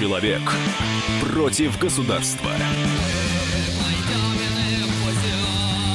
Человек 0.00 0.40
против 1.20 1.78
государства. 1.78 2.50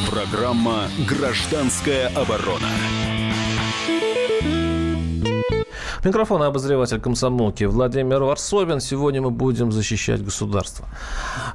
Программа 0.07 0.89
«Гражданская 1.09 2.09
оборона». 2.09 2.69
Микрофон 6.03 6.43
обозреватель 6.43 7.01
комсомолки 7.01 7.63
Владимир 7.63 8.21
Варсобин. 8.21 8.79
Сегодня 8.79 9.23
мы 9.23 9.31
будем 9.31 9.71
защищать 9.71 10.23
государство. 10.23 10.87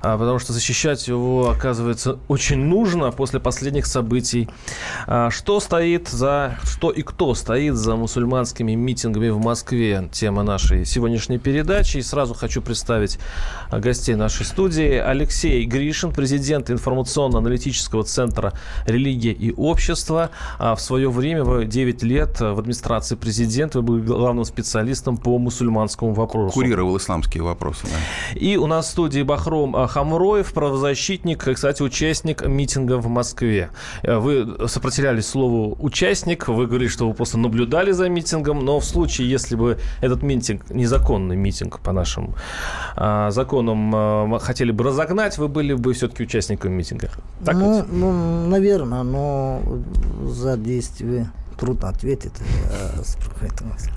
А, 0.02 0.16
потому 0.16 0.38
что 0.38 0.52
защищать 0.52 1.06
его, 1.08 1.50
оказывается, 1.50 2.18
очень 2.28 2.58
нужно 2.58 3.10
после 3.12 3.38
последних 3.38 3.86
событий. 3.86 4.48
А, 5.06 5.30
что 5.30 5.60
стоит 5.60 6.08
за... 6.08 6.56
Что 6.64 6.90
и 6.90 7.02
кто 7.02 7.34
стоит 7.34 7.76
за 7.76 7.96
мусульманскими 7.96 8.74
митингами 8.74 9.28
в 9.28 9.38
Москве? 9.38 10.08
Тема 10.10 10.42
нашей 10.42 10.86
сегодняшней 10.86 11.38
передачи. 11.38 11.98
И 11.98 12.02
сразу 12.02 12.34
хочу 12.34 12.62
представить 12.62 13.18
гостей 13.70 14.14
нашей 14.14 14.46
студии. 14.46 14.94
Алексей 14.94 15.64
Гришин, 15.64 16.12
президент 16.12 16.70
информационно-аналитического 16.70 18.04
центра 18.04 18.54
«Религия 18.86 19.32
и 19.32 19.52
общество». 19.52 20.30
А, 20.58 20.74
в 20.74 20.80
свое 20.80 21.10
время, 21.10 21.44
в 21.44 21.64
9 21.64 22.02
лет 22.04 22.40
в 22.40 22.58
администрации 22.58 23.16
президента 23.16 23.80
вы 23.80 23.84
были 23.84 24.00
главным 24.00 24.44
специалистом 24.44 25.18
по 25.18 25.38
мусульманскому 25.38 26.14
вопросу. 26.14 26.54
Курировал 26.54 26.96
исламские 26.96 27.42
вопросы, 27.42 27.84
да. 27.84 28.38
И 28.38 28.56
у 28.56 28.66
нас 28.66 28.86
в 28.86 28.90
студии 28.90 29.22
Бахром 29.22 29.76
а, 29.76 29.89
Хамроев, 29.90 30.52
правозащитник, 30.52 31.44
кстати, 31.52 31.82
участник 31.82 32.46
митинга 32.46 32.98
в 32.98 33.08
Москве. 33.08 33.70
Э, 34.02 34.18
вы 34.18 34.68
сопротивлялись 34.68 35.26
слову 35.26 35.76
«участник», 35.80 36.46
вы 36.46 36.66
говорили, 36.68 36.88
что 36.88 37.08
вы 37.08 37.14
просто 37.14 37.38
наблюдали 37.38 37.90
за 37.90 38.08
митингом, 38.08 38.64
но 38.64 38.78
в 38.78 38.84
случае, 38.84 39.28
если 39.28 39.56
бы 39.56 39.78
этот 40.00 40.22
митинг, 40.22 40.70
незаконный 40.70 41.36
митинг 41.36 41.80
по 41.80 41.92
нашим 41.92 42.34
а, 42.96 43.30
законам, 43.32 43.92
а, 43.94 44.38
хотели 44.38 44.70
бы 44.70 44.84
разогнать, 44.84 45.38
вы 45.38 45.48
были 45.48 45.74
бы 45.74 45.92
все-таки 45.92 46.22
участником 46.22 46.72
митинга. 46.72 47.10
Так 47.44 47.56
ну, 47.56 47.84
ну, 47.90 48.46
наверное, 48.46 49.02
но 49.02 49.60
за 50.24 50.56
действие 50.56 51.30
трудно 51.60 51.90
ответить. 51.90 52.32
Э, 52.70 53.02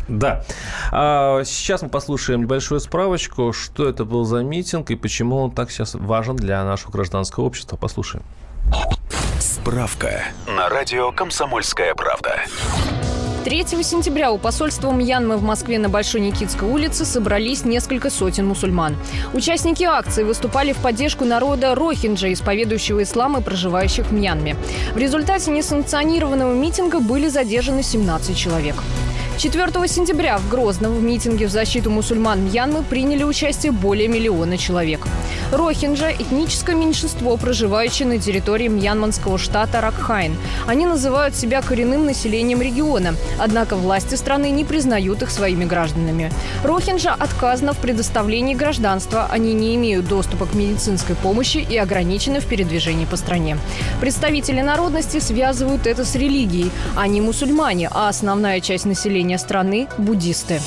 да. 0.09 0.43
А, 0.91 1.43
сейчас 1.45 1.81
мы 1.81 1.89
послушаем 1.89 2.41
небольшую 2.41 2.81
справочку, 2.81 3.53
что 3.53 3.87
это 3.87 4.03
был 4.03 4.25
за 4.25 4.43
митинг 4.43 4.91
и 4.91 4.95
почему 4.95 5.37
он 5.37 5.51
так 5.51 5.71
сейчас 5.71 5.95
важен 5.95 6.35
для 6.35 6.63
нашего 6.65 6.91
гражданского 6.91 7.45
общества. 7.45 7.77
Послушаем. 7.77 8.23
Справка 9.39 10.23
на 10.47 10.69
радио 10.69 11.11
«Комсомольская 11.11 11.95
правда». 11.95 12.41
3 13.43 13.65
сентября 13.83 14.31
у 14.31 14.37
посольства 14.37 14.89
Мьянмы 14.93 15.35
в 15.35 15.43
Москве 15.43 15.77
на 15.77 15.89
Большой 15.89 16.21
Никитской 16.21 16.65
улице 16.65 17.03
собрались 17.03 17.65
несколько 17.65 18.09
сотен 18.09 18.47
мусульман. 18.47 18.95
Участники 19.33 19.83
акции 19.83 20.23
выступали 20.23 20.71
в 20.71 20.77
поддержку 20.77 21.25
народа 21.25 21.75
Рохинджа, 21.75 22.31
исповедующего 22.31 23.03
ислам 23.03 23.35
и 23.35 23.41
проживающих 23.41 24.07
в 24.07 24.13
Мьянме. 24.13 24.55
В 24.93 24.97
результате 24.97 25.51
несанкционированного 25.51 26.53
митинга 26.53 27.01
были 27.01 27.27
задержаны 27.27 27.83
17 27.83 28.37
человек. 28.37 28.75
4 29.35 29.87
сентября 29.87 30.37
в 30.37 30.47
Грозном 30.47 30.93
в 30.93 31.03
митинге 31.03 31.47
в 31.47 31.49
защиту 31.49 31.89
мусульман 31.89 32.45
Мьянмы 32.45 32.83
приняли 32.83 33.23
участие 33.23 33.71
более 33.71 34.07
миллиона 34.07 34.57
человек. 34.57 35.07
Рохинджа– 35.51 36.11
этническое 36.19 36.75
меньшинство, 36.75 37.35
проживающее 37.37 38.07
на 38.07 38.19
территории 38.19 38.67
мьянманского 38.67 39.37
штата 39.37 39.81
Ракхайн. 39.81 40.35
Они 40.67 40.85
называют 40.85 41.35
себя 41.35 41.61
коренным 41.61 42.05
населением 42.05 42.61
региона, 42.61 43.15
однако 43.39 43.75
власти 43.75 44.15
страны 44.15 44.51
не 44.51 44.65
признают 44.65 45.23
их 45.23 45.31
своими 45.31 45.65
гражданами. 45.65 46.31
Рохинджа 46.63 47.13
отказано 47.13 47.73
в 47.73 47.79
предоставлении 47.79 48.53
гражданства, 48.53 49.27
они 49.29 49.53
не 49.53 49.75
имеют 49.75 50.07
доступа 50.07 50.45
к 50.45 50.53
медицинской 50.53 51.15
помощи 51.15 51.57
и 51.57 51.75
ограничены 51.75 52.39
в 52.39 52.45
передвижении 52.45 53.05
по 53.05 53.17
стране. 53.17 53.57
Представители 53.99 54.61
народности 54.61 55.19
связывают 55.19 55.87
это 55.87 56.05
с 56.05 56.15
религией. 56.15 56.71
Они 56.95 57.19
мусульмане, 57.19 57.89
а 57.91 58.09
основная 58.09 58.61
часть 58.61 58.85
населения 58.85 59.22
страны– 59.37 59.87
буддисты. 59.97 60.59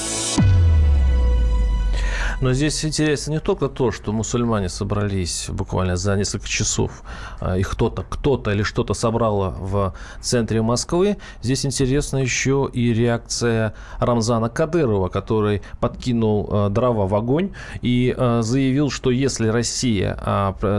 Но 2.43 2.53
здесь 2.53 2.85
интересно 2.85 3.33
не 3.33 3.41
только 3.41 3.69
то, 3.69 3.91
что 3.91 4.13
мусульмане 4.13 4.69
собрались 4.69 5.47
буквально 5.49 5.97
за 5.97 6.17
несколько 6.17 6.47
часов, 6.47 7.03
а, 7.41 7.57
и 7.57 7.63
кто-то, 7.63 8.03
кто-то 8.03 8.51
или 8.51 8.63
что-то 8.63 8.93
собрало 8.93 9.55
в 9.59 9.95
центре 10.21 10.61
Москвы. 10.61 11.17
Здесь 11.41 11.65
интересна 11.65 12.19
еще 12.19 12.69
и 12.71 12.93
реакция 12.93 13.75
Рамзана 13.99 14.51
Кадырова, 14.51 15.09
который 15.09 15.63
подкинул 15.81 16.49
а, 16.51 16.69
дрова 16.69 17.07
в 17.07 17.15
огонь 17.15 17.53
и 17.81 18.15
а, 18.17 18.43
заявил, 18.43 18.91
что 18.91 19.11
если 19.11 19.49
Россия 19.49 20.19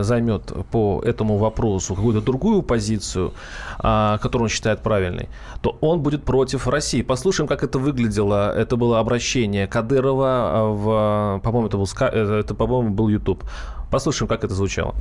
займет 0.02 0.52
по 0.70 1.02
этому 1.04 1.38
вопросу 1.38 1.94
какую-то 1.94 2.20
другую 2.20 2.62
позицию, 2.62 3.32
которую 3.78 4.44
он 4.44 4.48
считает 4.48 4.82
правильной, 4.82 5.28
то 5.60 5.76
он 5.80 6.00
будет 6.00 6.24
против 6.24 6.68
России. 6.68 7.02
Послушаем, 7.02 7.48
как 7.48 7.64
это 7.64 7.78
выглядело. 7.78 8.52
Это 8.56 8.76
было 8.76 9.00
обращение 9.00 9.66
Кадырова 9.66 10.68
в 10.72 11.40
по-моему, 11.52 11.68
это 11.68 11.76
был, 11.76 11.84
это, 11.84 12.34
это 12.34 12.54
по-моему, 12.54 12.90
был 12.94 13.08
YouTube. 13.08 13.42
Послушаем, 13.90 14.28
как 14.28 14.44
это 14.44 14.54
звучало. 14.54 14.94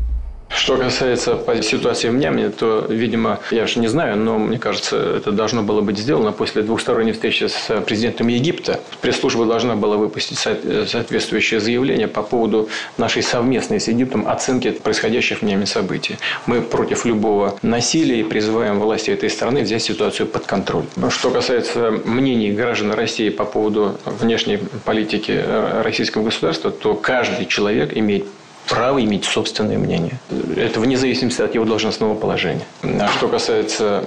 Что 0.50 0.78
касается 0.78 1.40
ситуации 1.62 2.10
в 2.10 2.14
Мьянме, 2.14 2.50
то, 2.50 2.86
видимо, 2.90 3.40
я 3.52 3.68
же 3.68 3.80
не 3.80 3.88
знаю, 3.88 4.18
но 4.18 4.38
мне 4.38 4.58
кажется, 4.58 4.98
это 4.98 5.32
должно 5.32 5.64
было 5.64 5.82
быть 5.82 5.98
сделано 5.98 6.32
после 6.32 6.62
двухсторонней 6.62 7.14
встречи 7.14 7.46
с 7.46 7.82
президентом 7.82 8.28
Египта. 8.28 8.80
Пресс-служба 9.02 9.46
должна 9.46 9.76
была 9.76 9.98
выпустить 9.98 10.38
соответствующее 10.40 11.60
заявление 11.60 12.08
по 12.08 12.22
поводу 12.22 12.70
нашей 12.98 13.24
совместной 13.24 13.80
с 13.80 13.88
Египтом 13.88 14.28
оценки 14.28 14.72
происходящих 14.72 15.40
в 15.40 15.42
Мьянме 15.44 15.66
событий. 15.66 16.18
Мы 16.46 16.62
против 16.62 17.06
любого 17.06 17.58
насилия 17.62 18.20
и 18.20 18.24
призываем 18.24 18.80
власти 18.80 19.12
этой 19.12 19.30
страны 19.30 19.62
взять 19.62 19.84
ситуацию 19.84 20.28
под 20.28 20.46
контроль. 20.46 20.86
Что 21.10 21.30
касается 21.30 21.92
мнений 22.04 22.52
граждан 22.52 22.92
России 22.92 23.30
по 23.30 23.46
поводу 23.46 23.98
внешней 24.06 24.60
политики 24.86 25.32
э, 25.32 25.82
российского 25.82 26.24
государства, 26.24 26.72
то 26.72 26.94
каждый 26.94 27.46
человек 27.46 27.96
имеет 27.96 28.26
право 28.68 29.04
иметь 29.04 29.26
собственное 29.26 29.78
мнение. 29.78 30.20
Это 30.56 30.80
вне 30.80 30.98
зависимости 30.98 31.42
от 31.42 31.56
его 31.56 31.66
должностного 31.66 32.16
положения. 32.16 32.66
А 32.84 33.08
что 33.10 33.28
касается 33.28 34.04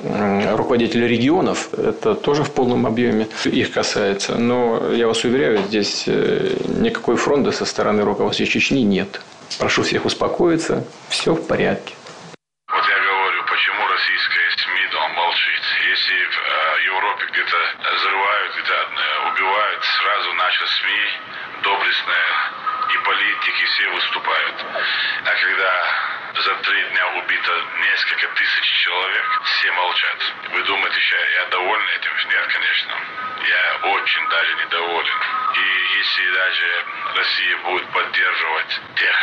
руководителей 0.56 1.08
регионов, 1.08 1.70
это 1.74 2.14
тоже 2.14 2.44
в 2.44 2.50
полном 2.50 2.86
объеме 2.86 3.28
их 3.44 3.72
касается. 3.72 4.36
Но 4.36 4.92
я 4.92 5.06
вас 5.06 5.24
уверяю, 5.24 5.58
здесь 5.68 6.04
э, 6.06 6.56
никакой 6.68 7.16
фронта 7.16 7.52
со 7.52 7.64
стороны 7.64 8.02
руководства 8.02 8.46
Чечни 8.46 8.82
нет. 8.82 9.20
Прошу 9.58 9.82
всех 9.82 10.04
успокоиться, 10.04 10.84
все 11.08 11.34
в 11.34 11.46
порядке. 11.46 11.94
Вот 12.68 12.84
я 12.86 12.98
говорю, 13.08 13.40
почему 13.50 13.82
российская 13.88 14.48
СМИ 14.56 14.84
молчит. 15.16 15.64
Если 15.90 16.14
в 16.14 16.36
э, 16.38 16.86
Европе 16.86 17.24
где-то 17.32 17.58
взрывают, 17.96 18.50
где-то 18.54 18.74
э, 18.74 19.32
убивают, 19.32 19.82
сразу 19.84 20.28
наши 20.34 20.64
СМИ 20.66 21.02
доблестные 21.62 22.59
политики 23.10 23.64
все 23.64 23.88
выступают. 23.88 24.56
А 25.24 25.34
когда 25.34 25.72
за 26.34 26.54
три 26.62 26.82
дня 26.90 27.08
убито 27.18 27.64
несколько 27.80 28.28
тысяч 28.28 28.66
человек, 28.84 29.40
все 29.44 29.72
молчат. 29.72 30.18
Вы 30.52 30.62
думаете, 30.62 31.00
что 31.00 31.16
я 31.16 31.44
доволен 31.46 31.88
этим? 31.96 32.12
Нет, 32.30 32.46
конечно. 32.52 32.94
Я 33.48 33.90
очень 33.90 34.28
даже 34.28 34.54
недоволен. 34.54 35.18
И 35.54 35.98
если 35.98 36.30
даже 36.30 36.84
Россия 37.16 37.56
будет 37.58 37.90
поддерживать 37.90 38.80
тех 38.94 39.16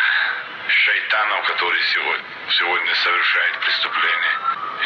шайтанов, 0.67 1.45
которые 1.45 1.83
сегодня, 1.83 2.25
сегодня 2.49 2.95
совершают 2.95 3.59
преступления, 3.59 4.39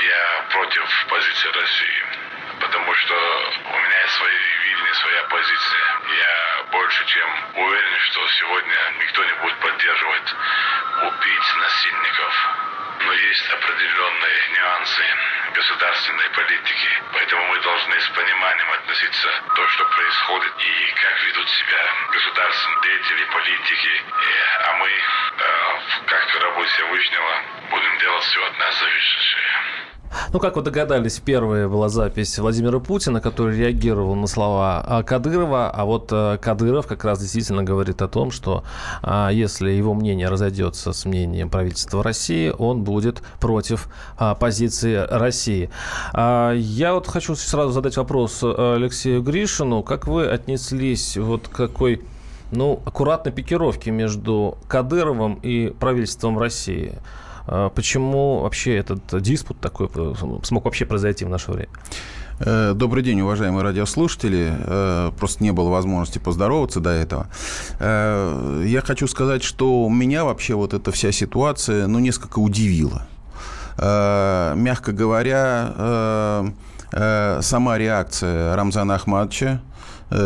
я 0.03 0.45
против 0.51 1.05
позиции 1.07 1.49
России. 1.49 2.05
Потому 2.59 2.93
что 2.93 3.15
у 3.65 3.79
меня 3.79 4.07
свои 4.09 4.37
видения, 4.37 4.93
своя 4.93 5.23
позиция. 5.23 5.90
Больше 6.91 7.05
чем 7.05 7.29
уверен, 7.55 7.99
что 7.99 8.27
сегодня 8.27 8.75
никто 8.99 9.23
не 9.23 9.33
будет 9.35 9.57
поддерживать 9.61 10.35
убийц, 11.03 11.55
насильников. 11.55 12.49
Но 13.05 13.13
есть 13.13 13.49
определенные 13.49 14.49
нюансы 14.57 15.03
государственной 15.53 16.29
политики. 16.31 16.89
Поэтому 17.13 17.47
мы 17.47 17.61
должны 17.61 17.97
с 17.97 18.09
пониманием 18.09 18.71
относиться 18.73 19.29
тому, 19.55 19.67
что 19.69 19.85
происходит 19.85 20.53
и 20.59 20.93
как 21.01 21.23
ведут 21.23 21.49
себя 21.49 21.79
государственные 22.11 22.81
деятели, 22.83 23.23
политики. 23.23 24.03
А 24.65 24.73
мы, 24.73 24.89
э, 24.89 25.79
как 26.07 26.29
в 26.29 26.43
работе 26.43 26.69
Всевышнего, 26.73 27.41
будем 27.69 27.97
делать 27.99 28.23
все 28.25 28.45
от 28.45 28.57
нас 28.57 28.79
зависящее. 28.79 29.80
Ну, 30.33 30.39
как 30.39 30.55
вы 30.55 30.61
догадались, 30.61 31.19
первая 31.19 31.67
была 31.67 31.89
запись 31.89 32.37
Владимира 32.39 32.79
Путина, 32.79 33.21
который 33.21 33.57
реагировал 33.57 34.15
на 34.15 34.27
слова 34.27 34.83
а, 34.85 35.03
Кадырова, 35.03 35.69
а 35.69 35.85
вот 35.85 36.09
э, 36.11 36.37
Кадыров 36.41 36.87
как 36.87 37.03
раз 37.03 37.19
действительно 37.19 37.63
говорит 37.63 38.01
о 38.01 38.07
том, 38.07 38.31
что 38.31 38.63
а, 39.01 39.29
если 39.29 39.71
его 39.71 39.93
мнение 39.93 40.27
разойдется 40.27 40.93
с 40.93 41.05
мнением 41.05 41.49
правительства 41.49 42.03
России, 42.03 42.53
он 42.57 42.83
будет 42.83 43.21
против 43.39 43.87
а, 44.17 44.35
позиции 44.35 44.95
России. 45.09 45.69
Я 46.13 46.93
вот 46.93 47.07
хочу 47.07 47.35
сразу 47.35 47.71
задать 47.71 47.97
вопрос 47.97 48.43
Алексею 48.43 49.21
Гришину. 49.21 49.83
Как 49.83 50.07
вы 50.07 50.27
отнеслись 50.27 51.17
вот 51.17 51.47
к 51.47 51.51
какой 51.51 52.01
ну, 52.51 52.81
аккуратной 52.85 53.31
пикировки 53.31 53.89
между 53.89 54.57
Кадыровым 54.67 55.35
и 55.35 55.69
правительством 55.69 56.37
России. 56.37 56.93
А 57.47 57.69
почему 57.69 58.39
вообще 58.39 58.75
этот 58.77 59.21
диспут 59.21 59.59
такой 59.59 59.89
смог 60.43 60.65
вообще 60.65 60.85
произойти 60.85 61.25
в 61.25 61.29
наше 61.29 61.51
время? 61.51 61.69
Э, 62.39 62.73
добрый 62.73 63.03
день, 63.03 63.21
уважаемые 63.21 63.63
радиослушатели. 63.63 64.51
Э, 64.51 65.11
просто 65.17 65.43
не 65.43 65.51
было 65.51 65.69
возможности 65.69 66.17
поздороваться 66.17 66.79
до 66.79 66.89
этого. 66.89 67.27
Э, 67.79 68.63
я 68.65 68.81
хочу 68.81 69.07
сказать, 69.07 69.43
что 69.43 69.87
меня 69.89 70.25
вообще 70.25 70.55
вот 70.55 70.73
эта 70.73 70.91
вся 70.91 71.11
ситуация, 71.11 71.87
ну, 71.87 71.99
несколько 71.99 72.39
удивила. 72.39 73.07
Мягко 73.77 74.91
говоря, 74.91 76.43
сама 76.91 77.77
реакция 77.77 78.55
Рамзана 78.55 78.95
Ахмадовича, 78.95 79.47
Э, 79.53 79.59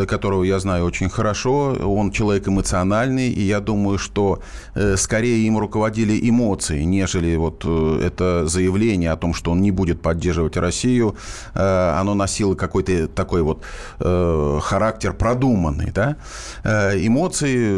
которого 0.07 0.43
я 0.43 0.59
знаю 0.59 0.85
очень 0.85 1.09
хорошо. 1.09 1.75
Он 1.83 2.11
человек 2.11 2.47
эмоциональный, 2.47 3.29
и 3.29 3.41
я 3.41 3.59
думаю, 3.59 3.97
что 3.97 4.41
э, 4.73 4.95
скорее 4.97 5.45
им 5.45 5.57
руководили 5.57 6.17
эмоции, 6.29 6.81
нежели 6.83 7.35
вот 7.35 7.63
э, 7.65 8.01
это 8.03 8.47
заявление 8.47 9.11
о 9.11 9.15
том, 9.15 9.33
что 9.33 9.51
он 9.51 9.61
не 9.61 9.71
будет 9.71 10.01
поддерживать 10.01 10.57
Россию. 10.57 11.15
Оно 11.53 12.13
носило 12.13 12.55
какой-то 12.55 13.07
такой 13.07 13.41
вот 13.41 13.63
характер 13.99 15.13
продуманный. 15.13 15.91
Да? 15.91 16.17
Эмоции, 16.63 17.71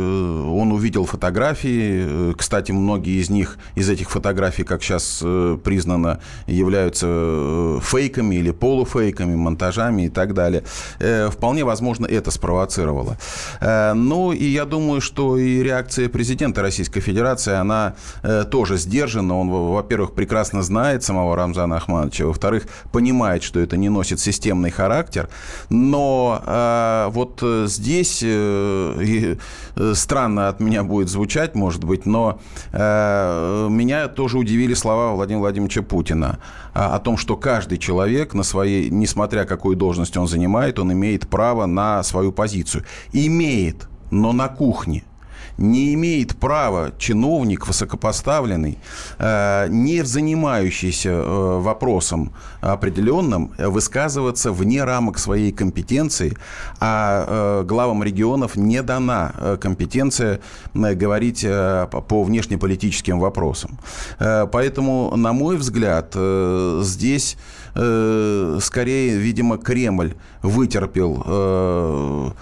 он 0.48 0.72
увидел 0.72 1.06
фотографии. 1.06 2.34
Кстати, 2.34 2.72
многие 2.72 3.20
из 3.20 3.30
них, 3.30 3.58
из 3.76 3.90
этих 3.90 4.10
фотографий, 4.10 4.64
как 4.64 4.84
сейчас 4.84 5.24
признано, 5.64 6.20
являются 6.46 7.80
фейками 7.82 8.36
или 8.36 8.52
полуфейками, 8.52 9.36
монтажами 9.36 10.04
и 10.04 10.10
так 10.10 10.34
далее. 10.34 10.64
Вполне 11.32 11.64
возможно, 11.64 11.97
возможно, 11.98 12.18
это 12.18 12.32
спровоцировало. 12.32 13.18
Э, 13.62 13.94
ну, 13.94 14.32
и 14.32 14.46
я 14.46 14.66
думаю, 14.66 15.02
что 15.02 15.38
и 15.38 15.64
реакция 15.64 16.10
президента 16.10 16.62
Российской 16.62 17.02
Федерации, 17.02 17.54
она 17.54 17.94
э, 18.24 18.44
тоже 18.52 18.78
сдержана. 18.78 19.38
Он, 19.38 19.50
во-первых, 19.50 20.14
прекрасно 20.14 20.64
знает 20.64 21.04
самого 21.04 21.36
Рамзана 21.36 21.78
Ахмадовича, 21.78 22.26
во-вторых, 22.26 22.64
понимает, 22.92 23.44
что 23.44 23.60
это 23.60 23.78
не 23.78 23.90
носит 23.90 24.20
системный 24.20 24.72
характер. 24.72 25.30
Но 25.70 26.42
э, 26.46 27.10
вот 27.12 27.44
здесь 27.66 28.26
странно 29.94 30.48
от 30.48 30.60
меня 30.60 30.84
будет 30.84 31.10
звучать, 31.10 31.56
может 31.56 31.84
быть, 31.84 32.06
но 32.06 32.40
меня 32.74 34.08
тоже 34.08 34.38
удивили 34.38 34.76
слова 34.76 35.12
Владимира 35.12 35.42
Владимировича 35.42 35.82
Путина 35.82 36.40
о 36.74 37.00
том, 37.00 37.18
что 37.18 37.38
каждый 37.38 37.78
человек 37.78 38.34
на 38.34 38.44
своей, 38.44 38.90
несмотря 38.90 39.46
какую 39.46 39.76
должность 39.76 40.18
он 40.18 40.28
занимает, 40.28 40.80
он 40.80 40.92
имеет 40.92 41.28
право 41.28 41.66
на 41.66 41.87
свою 42.04 42.32
позицию. 42.32 42.84
Имеет, 43.14 43.88
но 44.12 44.34
на 44.34 44.48
кухне 44.48 45.04
не 45.58 45.94
имеет 45.94 46.38
права 46.38 46.92
чиновник 46.98 47.68
высокопоставленный, 47.68 48.78
э, 49.18 49.68
не 49.70 50.04
занимающийся 50.04 51.10
э, 51.10 51.60
вопросом 51.60 52.34
определенным, 52.62 53.52
высказываться 53.58 54.52
вне 54.52 54.84
рамок 54.84 55.18
своей 55.18 55.52
компетенции, 55.52 56.38
а 56.80 57.62
э, 57.62 57.64
главам 57.66 58.04
регионов 58.04 58.56
не 58.56 58.82
дана 58.82 59.34
компетенция 59.60 60.40
говорить 60.74 61.42
по 61.44 62.24
внешнеполитическим 62.24 63.20
вопросам. 63.20 63.80
Поэтому, 64.20 65.16
на 65.16 65.34
мой 65.34 65.58
взгляд, 65.58 66.16
здесь 66.82 67.38
скорее, 68.62 69.18
видимо, 69.18 69.58
Кремль 69.58 70.16
вытерпел 70.42 72.34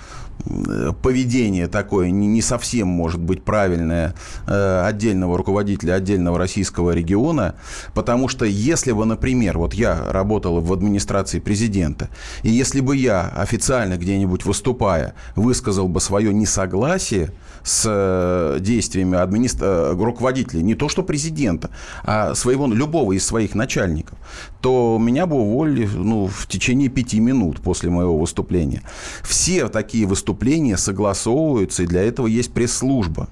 поведение 1.02 1.68
такое 1.68 2.12
не 2.12 2.42
совсем 2.42 2.88
может 2.88 3.20
быть 3.20 3.44
правильное 3.44 4.14
э, 4.48 4.82
отдельного 4.86 5.38
руководителя 5.38 5.96
отдельного 5.96 6.38
российского 6.38 6.92
региона, 6.92 7.56
потому 7.94 8.28
что 8.28 8.46
если 8.46 8.92
бы, 8.92 9.06
например, 9.06 9.58
вот 9.58 9.74
я 9.74 10.12
работал 10.12 10.60
в 10.62 10.72
администрации 10.72 11.40
президента, 11.40 12.10
и 12.44 12.50
если 12.50 12.80
бы 12.80 12.96
я 12.96 13.30
официально 13.30 13.98
где-нибудь 13.98 14.46
выступая 14.46 15.16
высказал 15.36 15.88
бы 15.88 16.00
свое 16.00 16.34
несогласие 16.34 17.31
с 17.66 17.84
э, 17.86 18.60
действиями 18.62 19.18
администра... 19.18 19.66
Э, 19.66 20.06
руководителей, 20.06 20.62
не 20.62 20.76
то 20.76 20.88
что 20.88 21.04
президента, 21.04 21.72
а 22.04 22.36
своего, 22.36 22.68
любого 22.68 23.14
из 23.14 23.26
своих 23.26 23.56
начальников, 23.56 24.18
то 24.62 24.98
меня 25.02 25.26
бы 25.26 25.36
уволили 25.36 25.90
ну, 25.92 26.28
в 26.28 26.48
течение 26.48 26.90
пяти 26.90 27.20
минут 27.20 27.60
после 27.62 27.90
моего 27.90 28.18
выступления. 28.18 28.84
Все 29.24 29.68
такие 29.68 30.06
выступления 30.06 30.78
согласовываются, 30.78 31.84
и 31.84 31.88
для 31.88 32.04
этого 32.04 32.28
есть 32.28 32.54
пресс-служба. 32.54 33.28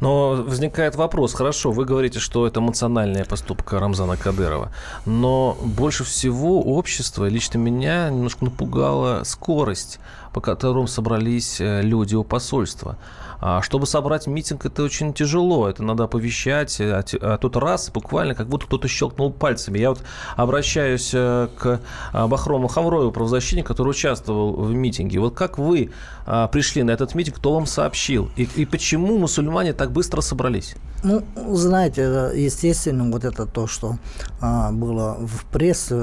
Но 0.00 0.44
возникает 0.46 0.96
вопрос, 0.96 1.34
хорошо, 1.34 1.70
вы 1.70 1.84
говорите, 1.84 2.18
что 2.20 2.46
это 2.46 2.60
эмоциональная 2.60 3.24
поступка 3.24 3.78
Рамзана 3.78 4.16
Кадырова, 4.16 4.70
но 5.04 5.56
больше 5.62 6.04
всего 6.04 6.62
общество, 6.62 7.28
лично 7.28 7.58
меня, 7.58 8.08
немножко 8.10 8.44
напугала 8.44 9.22
скорость, 9.24 9.98
по 10.34 10.40
которым 10.40 10.88
собрались 10.88 11.60
э, 11.60 11.80
люди 11.80 12.16
у 12.16 12.24
посольства. 12.24 12.98
А 13.40 13.62
чтобы 13.62 13.86
собрать 13.86 14.26
митинг, 14.26 14.66
это 14.66 14.82
очень 14.82 15.14
тяжело. 15.14 15.68
Это 15.68 15.82
надо 15.82 16.04
оповещать. 16.04 16.80
А, 16.80 17.04
а 17.20 17.38
тут 17.38 17.56
раз, 17.56 17.90
буквально, 17.90 18.34
как 18.34 18.48
будто 18.48 18.66
кто-то 18.66 18.88
щелкнул 18.88 19.32
пальцами. 19.32 19.78
Я 19.78 19.90
вот 19.90 20.02
обращаюсь 20.36 21.10
э, 21.14 21.48
к 21.56 21.80
а, 22.12 22.26
Бахрому 22.26 22.66
Хамроеву, 22.66 23.12
правозащитнику, 23.12 23.68
который 23.68 23.90
участвовал 23.90 24.54
в 24.54 24.74
митинге. 24.74 25.20
Вот 25.20 25.34
как 25.34 25.56
вы 25.58 25.90
а, 26.26 26.48
пришли 26.48 26.82
на 26.82 26.90
этот 26.90 27.14
митинг, 27.14 27.36
кто 27.36 27.54
вам 27.54 27.66
сообщил? 27.66 28.28
И, 28.36 28.48
и 28.56 28.64
почему 28.64 29.16
мусульмане 29.18 29.72
так 29.72 29.92
быстро 29.92 30.20
собрались? 30.20 30.74
Ну, 31.04 31.22
знаете, 31.52 32.32
естественно, 32.34 33.08
вот 33.08 33.24
это 33.24 33.46
то, 33.46 33.66
что 33.66 33.98
было 34.40 35.18
в 35.20 35.44
прессе 35.52 35.94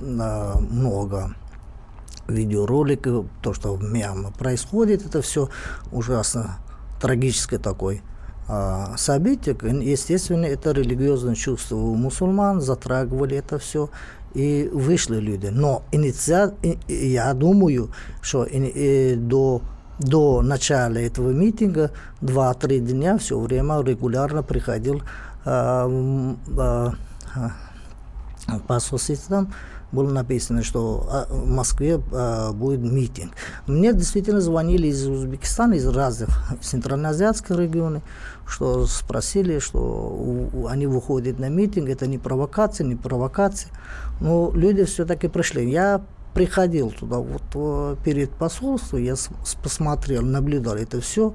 много 0.00 1.34
видеороликов, 2.28 3.26
то, 3.42 3.52
что 3.52 3.74
в 3.74 3.82
Мьянме 3.82 4.30
происходит, 4.38 5.04
это 5.06 5.22
все 5.22 5.48
ужасно 5.90 6.58
трагическое 7.00 7.58
такое 7.58 8.02
а, 8.48 8.96
событие. 8.96 9.56
Естественно, 9.82 10.44
это 10.44 10.72
религиозное 10.72 11.34
чувство 11.34 11.76
у 11.76 11.94
мусульман, 11.94 12.60
затрагивали 12.60 13.36
это 13.36 13.58
все 13.58 13.90
и 14.34 14.70
вышли 14.72 15.16
люди. 15.20 15.46
Но 15.46 15.84
инициа... 15.92 16.54
я 16.88 17.34
думаю, 17.34 17.90
что 18.20 18.46
до, 19.16 19.62
до 19.98 20.42
начала 20.42 20.96
этого 20.96 21.30
митинга 21.30 21.90
два-три 22.20 22.80
дня 22.80 23.18
все 23.18 23.38
время 23.38 23.80
регулярно 23.82 24.42
приходил 24.42 25.02
а, 25.44 25.90
а, 26.58 26.92
а, 27.34 28.58
посольство 28.66 29.46
было 29.92 30.10
написано, 30.10 30.62
что 30.62 31.06
а, 31.10 31.26
в 31.28 31.48
Москве 31.48 32.00
а, 32.12 32.52
будет 32.52 32.80
митинг. 32.80 33.32
Мне 33.66 33.92
действительно 33.92 34.40
звонили 34.40 34.88
из 34.88 35.06
Узбекистана, 35.06 35.74
из 35.74 35.86
разных 35.86 36.30
центральноазиатских 36.60 37.56
регионов, 37.56 38.02
что 38.46 38.86
спросили, 38.86 39.58
что 39.58 40.48
они 40.68 40.86
выходят 40.86 41.38
на 41.38 41.48
митинг, 41.48 41.90
это 41.90 42.06
не 42.06 42.18
провокация, 42.18 42.86
не 42.86 42.96
провокация. 42.96 43.70
Но 44.20 44.50
люди 44.54 44.84
все-таки 44.84 45.28
пришли. 45.28 45.70
Я 45.70 46.02
приходил 46.34 46.90
туда 46.90 47.18
вот 47.18 47.42
э, 47.54 47.96
перед 48.02 48.30
посольством, 48.30 49.02
я 49.02 49.14
посмотрел, 49.62 50.22
наблюдал 50.22 50.76
это 50.76 51.00
все, 51.02 51.34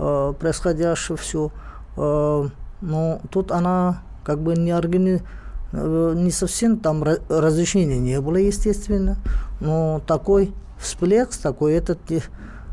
э, 0.00 0.34
происходящее 0.38 1.16
все. 1.16 1.52
Э, 1.96 2.48
но 2.80 3.20
тут 3.30 3.52
она 3.52 4.02
как 4.24 4.40
бы 4.40 4.56
не 4.56 4.72
организовала 4.72 5.24
Э, 5.24 5.41
не 5.72 6.30
совсем 6.30 6.78
там 6.78 7.02
разрешения 7.02 7.98
не 7.98 8.20
было, 8.20 8.36
естественно, 8.36 9.16
но 9.60 10.00
такой 10.06 10.52
всплеск, 10.78 11.40
такой 11.40 11.74
этот 11.74 11.98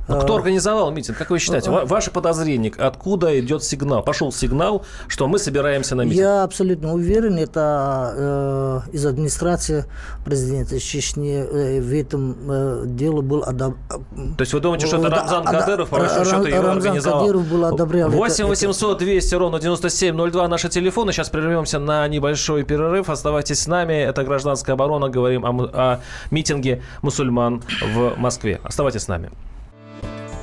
но 0.10 0.20
кто 0.20 0.34
а. 0.34 0.38
организовал 0.38 0.92
митинг? 0.92 1.18
Как 1.18 1.30
вы 1.30 1.40
считаете? 1.40 1.70
А. 1.70 1.86
Ваше 1.86 2.12
подозрение, 2.12 2.74
откуда 2.78 3.40
идет 3.40 3.64
сигнал? 3.64 4.04
Пошел 4.04 4.32
сигнал, 4.32 4.84
что 5.08 5.28
мы 5.28 5.38
собираемся 5.38 5.96
на 5.96 6.02
митинг. 6.02 6.20
Я 6.20 6.44
абсолютно 6.44 6.94
уверен, 6.94 7.38
это 7.38 8.84
э, 8.88 8.96
из 8.96 9.06
администрации 9.06 9.86
президента 10.26 10.80
Чечни 10.80 11.36
э, 11.36 11.80
в 11.80 11.94
этом 11.94 12.36
э, 12.50 12.84
делу 12.88 13.22
был 13.22 13.44
одоб... 13.44 13.76
То 13.88 14.42
есть 14.42 14.54
вы 14.54 14.60
думаете, 14.60 14.88
что 14.88 14.98
это 14.98 15.10
Рамзан 15.10 15.46
Кадыров, 15.46 15.90
по 15.90 16.00
большому 16.00 16.26
счету, 16.26 16.46
его 16.46 16.62
Рамзан 16.62 16.78
организовал? 16.78 17.20
Кадыров 17.22 17.48
был 17.48 17.66
одобрял 17.66 18.10
8 18.10 18.46
800 18.46 18.98
200 18.98 19.36
ровно 19.36 19.60
9702 19.60 20.48
наши 20.48 20.70
телефоны. 20.70 21.14
Сейчас 21.14 21.30
прервемся 21.30 21.80
на 21.80 22.08
небольшой 22.08 22.64
перерыв. 22.64 23.10
Оставайтесь 23.10 23.60
с 23.60 23.68
нами. 23.68 23.94
Это 23.94 24.24
«Гражданская 24.24 24.74
оборона». 24.74 25.10
Говорим 25.10 25.46
о, 25.46 25.70
о 25.74 26.00
митинге 26.32 26.82
мусульман 27.02 27.62
в 27.94 28.16
Москве. 28.18 28.60
Оставайтесь 28.64 29.04
с 29.04 29.08
нами. 29.08 29.30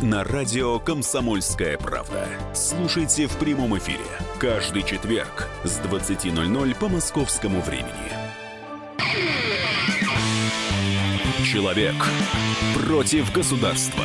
на 0.00 0.24
радио 0.24 0.78
«Комсомольская 0.78 1.78
правда». 1.78 2.28
Слушайте 2.54 3.26
в 3.26 3.36
прямом 3.36 3.76
эфире 3.78 4.04
каждый 4.38 4.82
четверг 4.82 5.48
с 5.64 5.78
20.00 5.80 6.76
по 6.78 6.88
московскому 6.88 7.60
времени. 7.60 8.12
Человек 11.44 11.94
против 12.74 13.32
государства. 13.32 14.04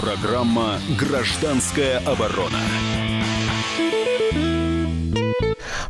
Программа 0.00 0.78
«Гражданская 0.98 1.98
оборона». 2.00 2.60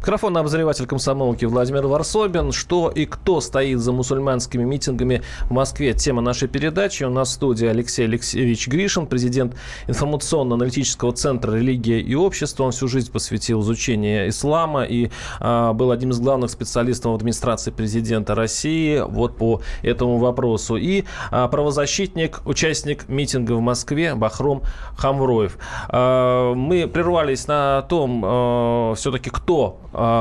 Микрофон 0.09 0.38
обозреватель 0.38 0.87
комсомолки 0.87 1.45
Владимир 1.45 1.87
Варсобин. 1.87 2.50
Что 2.50 2.88
и 2.88 3.05
кто 3.05 3.43
стоит 3.43 3.79
за 3.79 3.93
мусульманскими 3.93 4.65
митингами 4.65 5.21
в 5.50 5.53
Москве? 5.53 5.93
Тема 5.93 6.23
нашей 6.23 6.49
передачи. 6.49 7.05
У 7.05 7.11
нас 7.11 7.29
в 7.29 7.33
студии 7.33 7.67
Алексей 7.67 8.07
Алексеевич 8.07 8.69
Гришин, 8.69 9.07
президент 9.07 9.55
информационно-аналитического 9.87 11.12
центра 11.12 11.53
«Религия 11.53 12.00
и 12.00 12.15
общество». 12.15 12.65
Он 12.65 12.71
всю 12.71 12.88
жизнь 12.88 13.12
посвятил 13.12 13.61
изучению 13.61 14.31
ислама 14.31 14.85
и 14.85 15.11
а, 15.41 15.75
был 15.75 15.91
одним 15.91 16.12
из 16.12 16.21
главных 16.21 16.50
специалистов 16.53 17.12
в 17.12 17.17
администрации 17.17 17.71
президента 17.71 18.35
России 18.35 19.05
вот 19.07 19.37
по 19.37 19.61
этому 19.83 20.17
вопросу. 20.17 20.77
И 20.77 21.05
а, 21.31 21.49
правозащитник, 21.49 22.41
участник 22.47 23.11
митинга 23.11 23.53
в 23.53 23.61
Москве 23.61 24.15
Бахром 24.15 24.62
Хамвроев. 24.97 25.59
А, 25.91 26.55
мы 26.55 26.87
прервались 26.87 27.47
на 27.47 27.83
том, 27.83 28.23
а, 28.25 28.95
все-таки 28.95 29.29
кто 29.29 29.81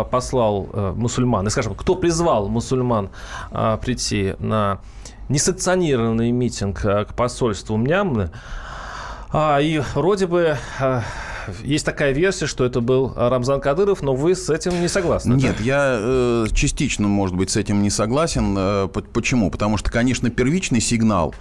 послал 0.09 0.69
а, 0.73 0.93
мусульман, 0.93 1.47
и, 1.47 1.49
скажем, 1.49 1.75
кто 1.75 1.95
призвал 1.95 2.47
мусульман 2.47 3.09
а, 3.51 3.77
прийти 3.77 4.35
на 4.39 4.79
несанкционированный 5.29 6.31
митинг 6.31 6.81
к 6.81 7.07
посольству 7.15 7.75
Мьянмы. 7.77 8.31
И 9.35 9.81
вроде 9.93 10.25
бы 10.25 10.57
есть 11.63 11.85
такая 11.85 12.11
версия, 12.11 12.45
что 12.45 12.65
это 12.65 12.81
был 12.81 13.13
Рамзан 13.15 13.61
Кадыров, 13.61 14.01
но 14.01 14.13
вы 14.13 14.35
с 14.35 14.49
этим 14.49 14.81
не 14.81 14.87
согласны. 14.87 15.33
Нет, 15.35 15.55
да? 15.59 15.63
я 15.63 15.97
э, 15.99 16.45
частично, 16.53 17.07
может 17.07 17.35
быть, 17.35 17.49
с 17.49 17.55
этим 17.55 17.81
не 17.81 17.89
согласен. 17.89 18.55
Э, 18.57 18.87
почему? 18.87 19.49
Потому 19.49 19.77
что, 19.77 19.89
конечно, 19.91 20.29
первичный 20.29 20.81
сигнал, 20.81 21.33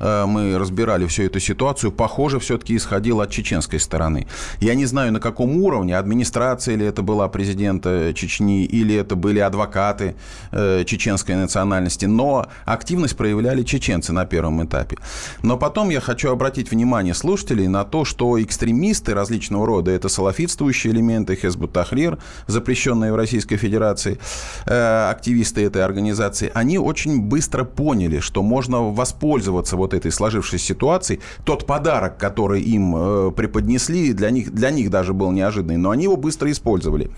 э, 0.00 0.24
мы 0.26 0.58
разбирали 0.58 1.06
всю 1.06 1.24
эту 1.24 1.40
ситуацию, 1.40 1.92
похоже, 1.92 2.38
все-таки 2.40 2.76
исходил 2.76 3.20
от 3.20 3.30
чеченской 3.30 3.80
стороны. 3.80 4.26
Я 4.60 4.74
не 4.74 4.86
знаю, 4.86 5.12
на 5.12 5.20
каком 5.20 5.56
уровне, 5.56 5.96
администрация 5.96 6.74
или 6.74 6.86
это 6.86 7.02
была 7.02 7.28
президента 7.28 8.12
Чечни, 8.14 8.64
или 8.64 8.94
это 8.94 9.16
были 9.16 9.38
адвокаты 9.38 10.14
чеченской 10.52 11.34
национальности, 11.36 12.06
но 12.06 12.46
активность 12.64 13.16
проявляли 13.16 13.62
чеченцы 13.62 14.12
на 14.12 14.26
первом 14.26 14.64
этапе. 14.64 14.96
Но 15.42 15.56
потом 15.56 15.90
я 15.90 16.00
хочу 16.00 16.30
обратить 16.30 16.70
внимание 16.70 17.14
слушателей 17.14 17.66
на 17.66 17.84
то, 17.84 18.04
что 18.04 18.40
экстремисты 18.42 19.14
различных 19.14 19.53
различного 19.54 19.66
рода. 19.66 19.90
Это 19.90 20.08
салафитствующие 20.08 20.92
элементы, 20.92 21.36
Хезбут 21.36 21.72
Тахрир, 21.72 22.18
запрещенные 22.46 23.12
в 23.12 23.16
Российской 23.16 23.56
Федерации, 23.56 24.18
э, 24.66 25.10
активисты 25.10 25.62
этой 25.62 25.84
организации, 25.84 26.50
они 26.54 26.78
очень 26.78 27.20
быстро 27.20 27.64
поняли, 27.64 28.20
что 28.20 28.42
можно 28.42 28.82
воспользоваться 28.92 29.76
вот 29.76 29.94
этой 29.94 30.10
сложившейся 30.10 30.66
ситуацией. 30.66 31.20
Тот 31.44 31.66
подарок, 31.66 32.18
который 32.18 32.62
им 32.62 32.94
э, 32.96 33.30
преподнесли, 33.36 34.12
для 34.12 34.30
них, 34.30 34.52
для 34.52 34.70
них 34.70 34.90
даже 34.90 35.12
был 35.12 35.32
неожиданный, 35.32 35.76
но 35.76 35.90
они 35.90 36.04
его 36.04 36.16
быстро 36.16 36.50
использовали. 36.50 37.10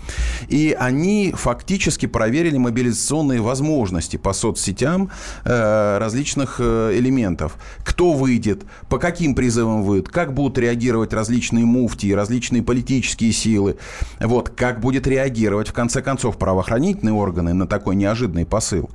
И 0.51 0.75
они 0.79 1.33
фактически 1.35 2.07
проверили 2.07 2.57
мобилизационные 2.57 3.41
возможности 3.41 4.17
по 4.17 4.33
соцсетям 4.33 5.09
э, 5.45 5.97
различных 5.99 6.59
элементов. 6.59 7.57
Кто 7.83 8.13
выйдет, 8.13 8.63
по 8.89 8.97
каким 8.97 9.35
призывам 9.35 9.83
выйдет, 9.83 10.09
как 10.09 10.33
будут 10.33 10.57
реагировать 10.57 11.13
различные 11.13 11.65
муфти, 11.65 12.13
различные 12.27 12.61
политические 12.61 13.31
силы. 13.31 13.77
Вот, 14.19 14.49
как 14.49 14.81
будет 14.81 15.07
реагировать, 15.07 15.69
в 15.69 15.73
конце 15.73 16.01
концов, 16.01 16.37
правоохранительные 16.37 17.13
органы 17.13 17.53
на 17.53 17.67
такой 17.67 17.95
неожиданный 17.95 18.45
посыл. 18.45 18.89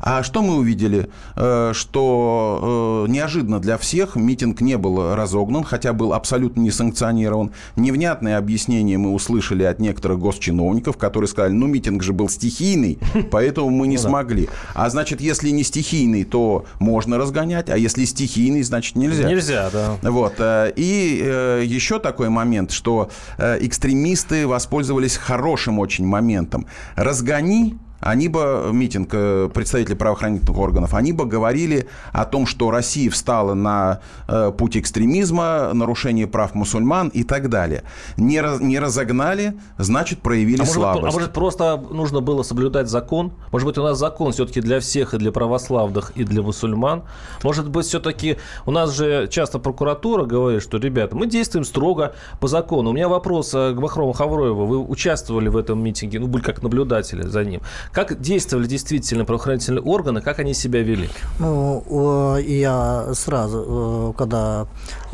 А 0.00 0.22
что 0.22 0.40
мы 0.40 0.56
увидели? 0.56 1.10
Э, 1.36 1.72
что 1.74 3.04
э, 3.06 3.10
неожиданно 3.10 3.60
для 3.60 3.76
всех 3.76 4.16
митинг 4.16 4.62
не 4.62 4.78
был 4.78 5.14
разогнан, 5.14 5.64
хотя 5.64 5.92
был 5.92 6.14
абсолютно 6.14 6.62
не 6.62 6.70
санкционирован. 6.70 7.52
Невнятные 7.76 8.38
объяснения 8.38 8.96
мы 8.96 9.12
услышали 9.12 9.64
от 9.64 9.80
некоторых 9.80 10.18
госчиновников, 10.18 10.96
которые 10.96 11.28
сказали, 11.28 11.52
ну, 11.52 11.66
митинг 11.66 12.02
же 12.02 12.14
был 12.14 12.30
стихийный, 12.30 12.98
поэтому 13.30 13.68
мы 13.68 13.86
не 13.86 13.96
ну 13.96 14.02
смогли. 14.02 14.48
А 14.74 14.88
значит, 14.88 15.20
если 15.20 15.50
не 15.50 15.62
стихийный, 15.62 16.24
то 16.24 16.64
можно 16.78 17.18
разгонять, 17.18 17.68
а 17.68 17.76
если 17.76 18.06
стихийный, 18.06 18.62
значит, 18.62 18.96
нельзя. 18.96 19.28
Нельзя, 19.28 19.68
да. 19.70 20.10
Вот. 20.10 20.36
Э, 20.38 20.72
и 20.74 21.64
еще 21.66 21.98
такой 21.98 22.30
момент, 22.30 22.70
что 22.78 23.10
э, 23.36 23.58
экстремисты 23.60 24.46
воспользовались 24.46 25.16
хорошим 25.16 25.78
очень 25.78 26.06
моментом. 26.06 26.66
Разгони 26.96 27.76
они 28.00 28.28
бы, 28.28 28.70
митинг 28.72 29.10
э, 29.12 29.48
представителей 29.52 29.96
правоохранительных 29.96 30.56
органов, 30.56 30.94
они 30.94 31.12
бы 31.12 31.26
говорили 31.26 31.88
о 32.12 32.24
том, 32.24 32.46
что 32.46 32.70
Россия 32.70 33.10
встала 33.10 33.54
на 33.54 34.00
э, 34.28 34.52
путь 34.56 34.76
экстремизма, 34.76 35.72
нарушение 35.74 36.26
прав 36.26 36.54
мусульман 36.54 37.08
и 37.08 37.24
так 37.24 37.48
далее. 37.48 37.82
Не, 38.16 38.40
раз, 38.40 38.60
не 38.60 38.78
разогнали, 38.78 39.54
значит, 39.78 40.20
проявили 40.20 40.62
а 40.62 40.66
слабость. 40.66 41.02
Может, 41.02 41.14
а 41.14 41.18
может, 41.18 41.32
просто 41.32 41.76
нужно 41.90 42.20
было 42.20 42.42
соблюдать 42.42 42.88
закон? 42.88 43.32
Может 43.52 43.66
быть, 43.66 43.78
у 43.78 43.82
нас 43.82 43.98
закон 43.98 44.32
все-таки 44.32 44.60
для 44.60 44.80
всех, 44.80 45.14
и 45.14 45.18
для 45.18 45.32
православных, 45.32 46.12
и 46.14 46.24
для 46.24 46.42
мусульман? 46.42 47.02
Может 47.42 47.68
быть, 47.68 47.86
все-таки 47.86 48.38
у 48.64 48.70
нас 48.70 48.94
же 48.94 49.28
часто 49.28 49.58
прокуратура 49.58 50.24
говорит, 50.24 50.62
что, 50.62 50.78
ребята, 50.78 51.16
мы 51.16 51.26
действуем 51.26 51.64
строго 51.64 52.14
по 52.40 52.48
закону. 52.48 52.90
У 52.90 52.92
меня 52.92 53.08
вопрос 53.08 53.52
э, 53.54 53.72
к 53.72 53.80
Бахрому 53.80 54.12
Хавроеву. 54.12 54.66
Вы 54.66 54.78
участвовали 54.78 55.48
в 55.48 55.56
этом 55.56 55.82
митинге, 55.82 56.20
ну, 56.20 56.28
были 56.28 56.42
как 56.42 56.62
наблюдатели 56.62 57.22
за 57.22 57.44
ним. 57.44 57.60
Как 57.92 58.20
действовали 58.20 58.66
действительно 58.66 59.24
правоохранительные 59.24 59.82
органы, 59.82 60.20
как 60.20 60.38
они 60.38 60.54
себя 60.54 60.82
вели? 60.82 61.08
Ну, 61.38 62.36
я 62.38 63.12
сразу, 63.14 64.12
э, 64.12 64.18
когда 64.18 64.66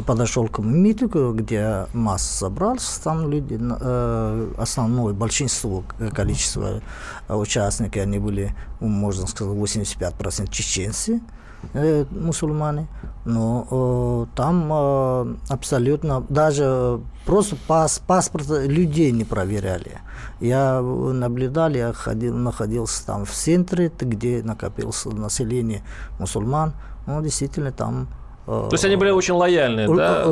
подошел 0.06 0.48
к 0.48 0.58
митингу, 0.58 1.32
где 1.32 1.86
масса 1.92 2.38
собрался, 2.38 3.02
там 3.02 3.30
люди, 3.30 3.58
э, 3.60 4.52
основное 4.58 5.12
большинство, 5.12 5.84
количество 6.12 6.82
участников, 7.28 8.02
они 8.02 8.18
были, 8.18 8.54
можно 8.80 9.26
сказать, 9.26 9.54
85% 9.54 10.50
чеченцы, 10.50 11.20
э, 11.72 12.04
мусульмане, 12.10 12.86
но 13.24 13.66
э, 13.70 14.36
там 14.36 14.70
э, 14.72 15.34
абсолютно 15.48 16.24
даже 16.28 17.00
просто 17.24 17.56
пас, 17.66 18.00
паспорт 18.06 18.48
людей 18.48 19.12
не 19.12 19.24
проверяли. 19.24 19.98
Я 20.40 20.80
наблюдал, 20.82 21.70
я 21.70 21.92
ходил, 21.92 22.34
находился 22.34 23.06
там 23.06 23.24
в 23.24 23.30
центре, 23.30 23.90
где 23.98 24.42
накопилось 24.42 25.04
население 25.06 25.82
мусульман. 26.18 26.74
Ну, 27.06 27.22
действительно, 27.22 27.72
там 27.72 28.08
то 28.46 28.68
есть 28.72 28.84
они 28.84 28.96
были 28.96 29.10
очень 29.10 29.34
лояльны, 29.34 29.88
да? 29.96 30.22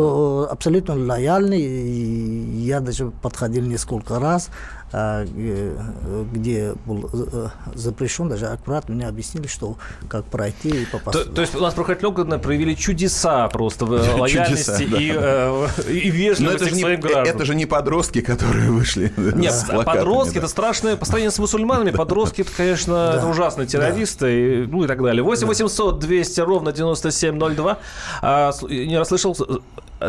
Абсолютно 0.50 0.94
лояльны. 0.94 1.54
Я 1.54 2.80
даже 2.80 3.10
подходил 3.22 3.64
несколько 3.64 4.18
раз, 4.18 4.50
где 4.92 6.74
был 6.84 7.08
э, 7.12 7.48
запрещен, 7.74 8.28
даже 8.28 8.46
аккуратно 8.46 8.94
мне 8.94 9.08
объяснили, 9.08 9.46
что 9.46 9.76
как 10.08 10.24
пройти 10.26 10.68
и 10.68 10.84
попасть. 10.84 11.18
То, 11.18 11.24
то 11.24 11.40
есть 11.40 11.54
у 11.54 11.60
нас 11.60 11.72
правоохранительные 11.72 12.38
проявили 12.38 12.74
чудеса 12.74 13.48
просто 13.48 13.86
лояльности 13.86 14.82
и, 14.82 15.12
э, 15.16 15.66
и 15.88 16.10
вежливости 16.10 16.68
к 16.68 16.74
своим 16.74 17.00
гражданам. 17.00 17.28
Это 17.28 17.44
же 17.46 17.54
не 17.54 17.64
подростки, 17.64 18.20
которые 18.20 18.70
вышли 18.70 19.12
Нет, 19.16 19.54
подростки, 19.84 20.38
это 20.38 20.48
страшное, 20.48 20.96
по 20.96 21.06
сравнению 21.06 21.32
с 21.32 21.38
мусульманами, 21.38 21.90
подростки, 21.96 22.42
это, 22.42 22.50
конечно, 22.54 23.22
ужасные 23.26 23.66
террористы, 23.66 24.64
и, 24.64 24.66
ну 24.66 24.84
и 24.84 24.86
так 24.86 25.02
далее. 25.02 25.22
8 25.22 25.46
800 25.46 25.98
200 25.98 26.40
ровно 26.40 26.72
9702. 26.72 27.78
А, 28.20 28.50
не 28.68 28.98
расслышал. 28.98 29.36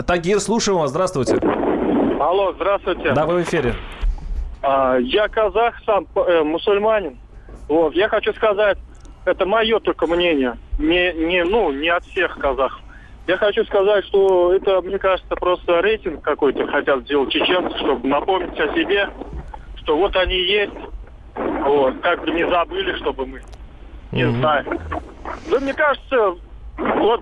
Тагир, 0.05 0.39
слушаем 0.39 0.79
вас, 0.79 0.89
здравствуйте. 0.89 1.39
Алло, 2.19 2.53
здравствуйте. 2.53 3.13
Да, 3.13 3.25
вы 3.25 3.43
в 3.43 3.43
эфире. 3.43 3.75
А, 4.63 4.97
я 4.97 5.27
казах 5.27 5.75
сам, 5.85 6.07
э, 6.15 6.41
мусульманин. 6.43 7.17
Вот, 7.67 7.93
я 7.95 8.07
хочу 8.07 8.33
сказать, 8.33 8.77
это 9.25 9.45
мое 9.45 9.79
только 9.79 10.07
мнение, 10.07 10.57
не, 10.79 11.11
не, 11.13 11.43
ну, 11.43 11.71
не 11.73 11.89
от 11.89 12.05
всех 12.05 12.37
казахов. 12.37 12.81
я 13.27 13.37
хочу 13.37 13.63
сказать, 13.65 14.05
что 14.05 14.53
это, 14.53 14.81
мне 14.81 14.97
кажется, 14.99 15.35
просто 15.35 15.81
рейтинг 15.81 16.21
какой-то 16.23 16.65
хотят 16.67 17.01
сделать 17.01 17.31
чеченцы, 17.31 17.77
чтобы 17.79 18.07
напомнить 18.07 18.57
о 18.59 18.73
себе, 18.73 19.09
что 19.77 19.97
вот 19.97 20.15
они 20.15 20.35
есть, 20.35 20.73
вот, 21.35 21.99
как 22.01 22.23
бы 22.23 22.31
не 22.31 22.47
забыли, 22.49 22.95
чтобы 22.97 23.25
мы, 23.25 23.41
не 24.13 24.23
Мгм. 24.25 24.39
знаю. 24.39 24.65
Да 25.51 25.59
мне 25.59 25.73
кажется, 25.73 26.35
вот 26.77 27.21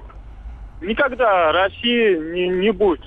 никогда 0.81 1.51
Россия 1.51 2.19
не, 2.19 2.50
не 2.50 2.71
будет 2.71 3.03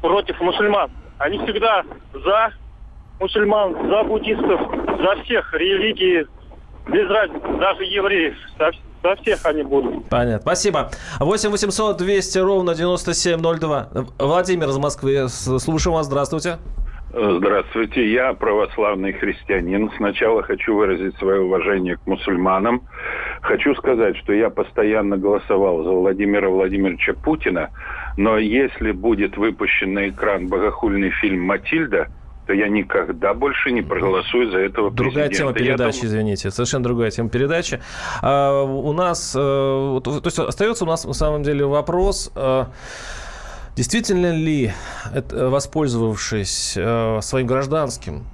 против 0.00 0.40
мусульман. 0.40 0.90
Они 1.18 1.38
всегда 1.44 1.84
за 2.14 2.52
мусульман, 3.20 3.76
за 3.88 4.02
буддистов, 4.04 4.60
за 4.98 5.22
всех 5.22 5.54
религий, 5.54 6.26
без 6.88 7.08
разницы, 7.08 7.46
даже 7.58 7.84
евреев, 7.84 8.34
за, 8.58 8.70
за 9.02 9.16
всех 9.16 9.44
они 9.44 9.62
будут. 9.62 10.08
Понятно. 10.08 10.40
Спасибо. 10.40 10.90
8 11.20 11.50
800 11.50 11.96
200 11.98 12.38
ровно 12.38 12.74
9702. 12.74 13.88
Владимир 14.18 14.68
из 14.68 14.78
Москвы. 14.78 15.28
Слушаю 15.28 15.94
вас. 15.94 16.06
Здравствуйте. 16.06 16.58
Здравствуйте, 17.12 18.08
я 18.12 18.32
православный 18.34 19.12
христианин. 19.12 19.90
Сначала 19.96 20.44
хочу 20.44 20.76
выразить 20.76 21.16
свое 21.16 21.40
уважение 21.40 21.96
к 21.96 22.06
мусульманам. 22.06 22.82
Хочу 23.42 23.74
сказать, 23.74 24.16
что 24.18 24.32
я 24.32 24.48
постоянно 24.48 25.16
голосовал 25.16 25.82
за 25.82 25.90
Владимира 25.90 26.48
Владимировича 26.48 27.14
Путина, 27.14 27.70
но 28.16 28.38
если 28.38 28.92
будет 28.92 29.36
выпущен 29.36 29.92
на 29.92 30.08
экран 30.08 30.46
богохульный 30.46 31.10
фильм 31.10 31.42
«Матильда», 31.42 32.06
то 32.50 32.54
я 32.54 32.68
никогда 32.68 33.32
больше 33.32 33.70
не 33.70 33.80
проголосую 33.80 34.50
за 34.50 34.58
этого 34.58 34.90
Другая 34.90 35.28
президента. 35.28 35.36
тема 35.36 35.50
Я 35.50 35.54
передачи, 35.76 36.00
думаю- 36.00 36.06
извините. 36.08 36.50
Совершенно 36.50 36.82
другая 36.82 37.10
тема 37.12 37.28
передачи. 37.28 37.80
А, 38.22 38.62
у 38.64 38.92
нас, 38.92 39.36
вот, 39.36 40.02
то 40.02 40.20
есть 40.24 40.36
остается 40.36 40.84
у 40.84 40.88
нас 40.88 41.04
на 41.04 41.12
самом 41.12 41.44
деле 41.44 41.64
вопрос, 41.64 42.32
э, 42.34 42.64
действительно 43.76 44.34
ли, 44.34 44.72
воспользовавшись 45.14 46.74
э, 46.76 47.20
своим 47.22 47.46
гражданским 47.46 48.24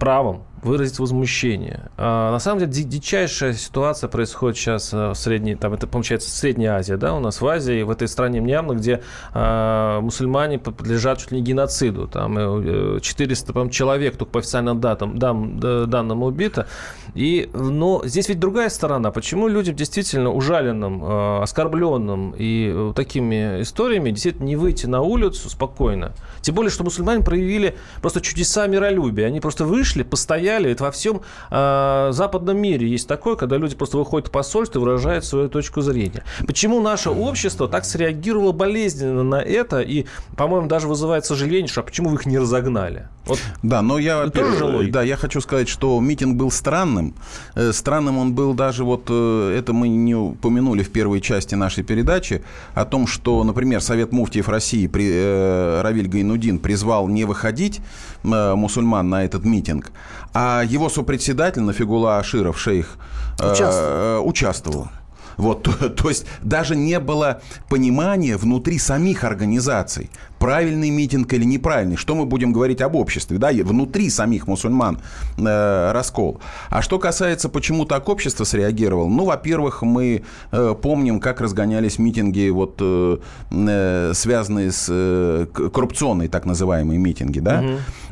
правом 0.00 0.44
выразить 0.62 0.98
возмущение. 0.98 1.90
А, 1.96 2.32
на 2.32 2.38
самом 2.38 2.60
деле 2.60 2.72
ди- 2.72 2.84
дичайшая 2.84 3.54
ситуация 3.54 4.08
происходит 4.08 4.56
сейчас 4.56 4.92
э, 4.92 5.10
в 5.10 5.14
средней, 5.14 5.54
там 5.54 5.72
это 5.72 5.86
получается 5.86 6.30
Средняя 6.30 6.76
Азия, 6.76 6.96
да, 6.96 7.14
у 7.14 7.20
нас 7.20 7.40
в 7.40 7.46
Азии, 7.46 7.82
в 7.82 7.90
этой 7.90 8.08
стране 8.08 8.40
Мьянма, 8.40 8.74
где 8.74 9.02
а, 9.32 10.00
мусульмане 10.00 10.58
подлежат 10.58 11.18
чуть 11.18 11.32
ли 11.32 11.40
не 11.40 11.46
геноциду. 11.46 12.08
Там 12.08 12.36
э, 12.38 13.00
400 13.00 13.52
по 13.52 13.70
человек 13.70 14.16
только 14.16 14.32
по 14.32 14.38
официальным 14.40 14.80
датам, 14.80 15.18
дам, 15.18 15.58
данным 15.60 16.22
убито. 16.22 16.66
И, 17.14 17.50
но 17.54 18.02
здесь 18.04 18.28
ведь 18.28 18.38
другая 18.38 18.68
сторона. 18.68 19.10
Почему 19.10 19.48
людям 19.48 19.74
действительно 19.74 20.30
ужаленным, 20.30 21.04
э, 21.04 21.42
оскорбленным 21.42 22.34
и 22.36 22.70
э, 22.72 22.92
такими 22.94 23.62
историями 23.62 24.10
действительно 24.10 24.46
не 24.46 24.56
выйти 24.56 24.86
на 24.86 25.00
улицу 25.00 25.48
спокойно? 25.48 26.12
Тем 26.40 26.54
более, 26.54 26.70
что 26.70 26.84
мусульмане 26.84 27.24
проявили 27.24 27.76
просто 28.00 28.20
чудеса 28.20 28.66
миролюбия. 28.66 29.26
Они 29.26 29.40
просто 29.40 29.64
вышли, 29.64 30.02
постояли. 30.50 30.70
Это 30.70 30.84
во 30.84 30.90
всем 30.90 31.20
э, 31.50 32.08
западном 32.12 32.58
мире 32.58 32.88
есть 32.88 33.08
такое, 33.08 33.36
когда 33.36 33.56
люди 33.56 33.76
просто 33.76 33.98
выходят 33.98 34.28
в 34.28 34.30
посольство 34.30 34.78
и 34.78 34.82
выражают 34.82 35.24
свою 35.24 35.48
точку 35.48 35.80
зрения. 35.80 36.24
Почему 36.46 36.80
наше 36.80 37.10
общество 37.10 37.68
так 37.68 37.84
среагировало 37.84 38.52
болезненно 38.52 39.22
на 39.22 39.40
это 39.40 39.80
и, 39.80 40.06
по-моему, 40.36 40.68
даже 40.68 40.88
вызывает 40.88 41.24
сожаление, 41.24 41.68
что 41.68 41.80
а 41.80 41.84
почему 41.84 42.10
вы 42.10 42.16
их 42.16 42.26
не 42.26 42.38
разогнали? 42.38 43.08
Вот 43.26 43.38
Да, 43.62 43.82
но 43.82 43.98
я, 43.98 44.28
тоже 44.28 44.64
логика. 44.64 44.92
да, 44.92 45.02
я 45.02 45.16
хочу 45.16 45.40
сказать, 45.40 45.68
что 45.68 46.00
митинг 46.00 46.36
был 46.36 46.50
странным. 46.50 47.14
Э, 47.54 47.72
Странным 47.72 48.18
он 48.18 48.34
был 48.34 48.54
даже 48.54 48.84
вот, 48.84 49.06
э, 49.08 49.56
это 49.58 49.72
мы 49.72 49.88
не 49.88 50.14
упомянули 50.14 50.82
в 50.82 50.90
первой 50.90 51.20
части 51.20 51.54
нашей 51.54 51.84
передачи, 51.84 52.42
о 52.74 52.84
том, 52.84 53.06
что, 53.06 53.44
например, 53.44 53.80
Совет 53.80 54.12
муфтиев 54.12 54.48
России, 54.48 54.86
при, 54.86 55.08
э, 55.10 55.80
Равиль 55.82 56.08
Гайнудин 56.08 56.58
призвал 56.58 57.08
не 57.08 57.24
выходить 57.24 57.80
э, 58.24 58.54
мусульман 58.54 59.08
на 59.08 59.24
этот 59.24 59.44
митинг, 59.44 59.92
а 60.32 60.62
его 60.62 60.88
сопредседатель 60.88 61.62
Нафигула 61.62 62.18
Аширов, 62.18 62.58
шейх, 62.58 62.96
э, 63.38 63.52
Участвовал. 63.52 63.88
э, 63.88 64.18
участвовал. 64.20 64.88
Вот, 65.36 65.62
то, 65.78 65.88
то 65.88 66.08
есть 66.08 66.26
даже 66.42 66.76
не 66.76 67.00
было 67.00 67.40
понимания 67.68 68.36
внутри 68.36 68.78
самих 68.78 69.24
организаций, 69.24 70.10
правильный 70.44 70.88
митинг 70.90 71.32
или 71.34 71.44
неправильный. 71.44 71.96
Что 71.96 72.14
мы 72.14 72.24
будем 72.24 72.52
говорить 72.52 72.80
об 72.80 72.94
обществе, 72.96 73.36
да, 73.38 73.50
и 73.50 73.62
внутри 73.62 74.08
самих 74.10 74.46
мусульман 74.48 74.98
э, 75.36 75.92
раскол. 75.92 76.40
А 76.70 76.80
что 76.80 76.98
касается, 76.98 77.48
почему 77.50 77.84
так 77.84 78.08
общество 78.08 78.44
среагировало, 78.44 79.08
ну, 79.08 79.26
во-первых, 79.26 79.82
мы 79.82 80.22
э, 80.50 80.74
помним, 80.80 81.20
как 81.20 81.40
разгонялись 81.42 81.98
митинги, 81.98 82.48
вот, 82.48 82.76
э, 82.80 83.18
э, 83.50 84.12
связанные 84.14 84.72
с 84.72 84.86
э, 84.88 85.46
к- 85.52 85.68
коррупционной, 85.68 86.28
так 86.28 86.46
называемые 86.46 86.98
митинги, 86.98 87.40
да, 87.40 87.62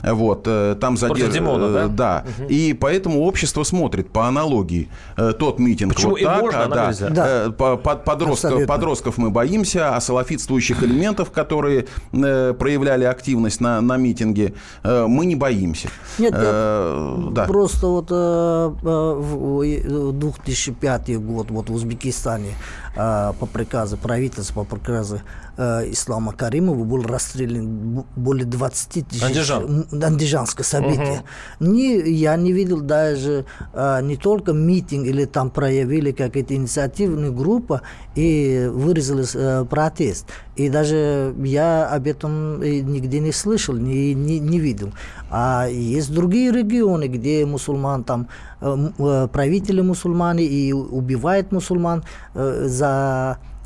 вот, 0.05 0.43
э, 0.47 0.77
там 0.79 0.99
задерживают, 0.99 1.35
Димона, 1.35 1.73
да? 1.73 1.88
да, 1.88 2.25
и 2.49 2.75
поэтому 2.79 3.23
общество 3.23 3.62
смотрит 3.64 4.11
по 4.11 4.27
аналогии 4.29 4.88
э, 5.17 5.33
тот 5.38 5.59
митинг 5.59 5.95
Почему 5.95 6.11
вот 6.11 6.21
им 6.21 6.27
так, 6.27 6.43
можно, 6.43 6.64
а, 6.64 6.69
да, 6.69 6.87
нельзя? 6.88 7.09
Да. 7.09 7.27
Э, 7.47 7.51
по- 7.51 7.77
под- 7.79 8.05
подростков, 8.05 8.45
Абсолютно. 8.51 8.67
подростков 8.67 9.17
мы 9.17 9.31
боимся, 9.31 9.97
а 9.97 10.01
салафитствующих 10.01 10.83
элементов, 10.83 11.31
которые 11.31 11.87
э, 12.12 12.17
проявляли 12.59 13.04
активность 13.04 13.61
на, 13.61 13.81
на 13.81 13.96
митинге, 13.96 14.52
э, 14.85 15.07
мы 15.07 15.26
не 15.26 15.37
боимся. 15.37 15.88
Нет, 16.18 16.35
Э, 16.37 17.28
да. 17.33 17.44
Просто 17.46 17.87
вот 17.87 18.07
э, 18.11 18.14
э, 18.14 19.14
в 19.18 19.48
в 19.59 20.12
2005 20.12 21.18
год 21.18 21.50
вот 21.50 21.70
в 21.70 21.74
Узбекистане 21.74 22.48
э, 22.48 22.88
по 22.99 23.47
приказу 23.47 23.97
правительства, 23.97 24.65
по 24.65 24.77
приказу 24.77 25.21
э, 25.57 25.93
Ислама 25.93 26.33
Каримова 26.33 26.83
был 26.85 27.03
расстрелян 27.03 28.05
более 28.17 28.45
20 28.45 29.09
тысяч... 29.09 29.23
Андижан. 29.23 29.87
Андижанское 29.93 30.65
событие. 30.65 31.23
Не, 31.61 31.99
я 31.99 32.37
не 32.37 32.53
видел 32.53 32.81
даже 32.81 33.45
э, 33.73 34.01
не 34.03 34.17
только 34.17 34.53
митинг 34.53 35.07
или 35.07 35.25
там 35.27 35.51
проявили 35.51 36.13
какие-то 36.13 36.55
инициативные 36.55 37.31
группы 37.31 37.83
и 38.15 38.69
выразили 38.73 39.25
э, 39.35 39.65
протест. 39.65 40.27
И 40.57 40.69
даже 40.69 41.35
я 41.39 41.89
об 41.89 42.07
этом 42.09 42.61
нигде 42.61 43.21
не 43.21 43.31
слышал, 43.31 43.75
не, 43.77 44.13
не, 44.15 44.41
не 44.41 44.59
видел. 44.59 44.93
А 45.31 45.69
есть 45.69 46.13
другие 46.13 46.51
регионы, 46.51 47.07
где 47.07 47.47
мусульман 47.47 48.03
там 48.03 48.29
э, 48.61 48.77
э, 48.99 49.29
правители 49.31 49.83
мусульмане 49.83 50.45
и 50.45 50.73
убивают 50.73 51.53
мусульман 51.53 52.03
э, 52.35 52.65
за 52.67 52.88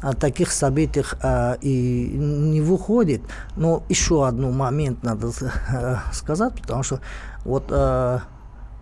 о 0.03 0.15
таких 0.15 0.51
событиях 0.51 1.15
э, 1.23 1.57
и 1.61 2.09
не 2.19 2.61
выходит. 2.61 3.23
Но 3.57 3.85
еще 3.89 4.27
один 4.27 4.53
момент 4.53 5.03
надо 5.05 5.29
э, 5.29 5.97
сказать, 6.13 6.61
потому 6.61 6.83
что 6.83 7.01
вот 7.45 7.67
э, 7.71 8.19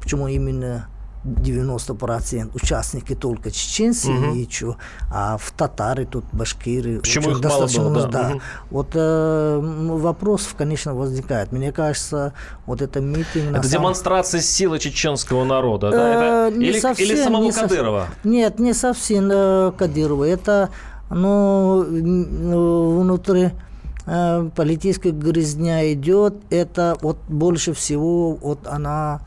почему 0.00 0.28
именно 0.28 0.86
90% 1.24 2.50
участники 2.54 3.14
только 3.14 3.50
чеченцы 3.50 4.10
и 4.34 4.48
чё, 4.48 4.76
а 5.12 5.36
в 5.36 5.50
татары 5.52 6.06
тут 6.06 6.24
башкиры 6.32 7.00
Почему 7.00 7.30
их 7.32 7.44
мало 7.44 7.66
было, 7.66 7.80
много, 7.90 8.00
да. 8.02 8.08
да. 8.08 8.28
Мгм. 8.30 8.40
Вот 8.70 8.88
э, 8.94 9.60
м, 9.62 9.98
вопросов, 9.98 10.54
конечно, 10.56 10.94
возникает. 10.94 11.52
Мне 11.52 11.72
кажется, 11.72 12.32
вот 12.66 12.80
это 12.80 13.00
митинг... 13.00 13.50
это 13.56 13.62
самом- 13.68 13.82
демонстрация 13.84 14.40
силы 14.40 14.78
чеченского 14.78 15.44
народа, 15.44 15.90
да? 15.90 15.96
Э, 15.98 16.48
Это- 16.48 16.58
не 16.58 16.66
или, 16.66 16.80
совсем, 16.80 17.06
или 17.06 17.16
самого 17.22 17.42
не 17.42 17.52
совсем. 17.52 17.68
Кадырова? 17.68 18.06
Нет, 18.24 18.58
не 18.58 18.72
совсем 18.72 19.28
э, 19.30 19.72
Кадырова. 19.76 20.24
Это 20.24 20.70
ну, 21.10 21.82
м, 21.82 23.00
внутри 23.00 23.50
э, 24.06 24.50
политическая 24.56 25.10
грязня 25.10 25.92
идет. 25.92 26.34
Это 26.50 26.96
вот 27.02 27.18
больше 27.28 27.74
всего 27.74 28.32
вот 28.36 28.66
она... 28.66 29.20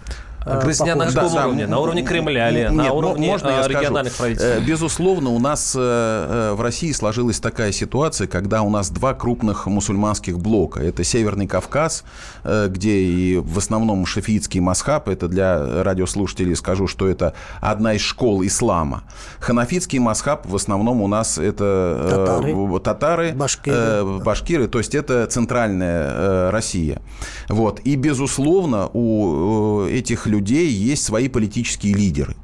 э, 0.45 0.49
А 0.49 0.61
грязня 0.63 0.95
на 0.95 1.05
каком 1.07 1.23
Да, 1.29 1.29
да. 1.33 1.47
уровне? 1.47 1.67
На 1.67 1.79
уровне 1.79 2.03
Кремля 2.03 2.49
или 2.49 2.59
Нет, 2.59 2.71
на 2.71 2.83
мо- 2.83 2.91
уровне 2.91 3.27
можно 3.27 3.47
э, 3.49 3.63
скажу? 3.63 3.79
региональных 3.79 4.13
правительств? 4.15 4.49
Э, 4.57 4.61
Безусловно, 4.61 5.29
у 5.29 5.39
нас 5.39 5.73
э, 5.75 5.79
э, 5.79 6.53
в 6.53 6.61
России 6.61 6.91
сложилась 6.91 7.39
такая 7.39 7.71
ситуация, 7.71 8.27
когда 8.27 8.61
у 8.61 8.69
нас 8.69 8.89
два 8.89 9.13
крупных 9.13 9.65
мусульманских 9.67 10.39
блока. 10.39 10.81
Это 10.81 11.03
Северный 11.03 11.47
Кавказ, 11.47 12.03
э, 12.43 12.67
где 12.69 12.97
и 12.99 13.37
в 13.37 13.57
основном 13.57 14.05
шафиитский 14.05 14.59
масхаб. 14.59 15.07
Это 15.09 15.27
для 15.27 15.83
радиослушателей 15.83 16.55
скажу, 16.55 16.87
что 16.87 17.07
это 17.07 17.33
одна 17.61 17.93
из 17.93 18.01
школ 18.01 18.43
ислама. 18.45 19.03
Ханафитский 19.39 19.99
масхаб 19.99 20.45
в 20.45 20.55
основном 20.55 21.01
у 21.01 21.07
нас 21.07 21.37
это 21.37 21.63
э, 21.63 22.09
Татары. 22.09 22.79
татары, 22.79 23.33
Башкиры. 23.33 23.77
э, 23.77 24.19
башкиры, 24.23 24.67
то 24.67 24.77
есть 24.79 24.95
это 24.95 25.25
центральная 25.27 26.03
э, 26.09 26.49
Россия. 26.49 27.01
Вот. 27.49 27.79
И, 27.81 27.95
безусловно, 27.95 28.89
у 28.93 29.85
э, 29.87 29.91
этих 29.91 30.27
людей 30.33 30.67
есть 30.67 31.03
свои 31.03 31.27
политические 31.29 31.93
лидеры. 31.93 32.35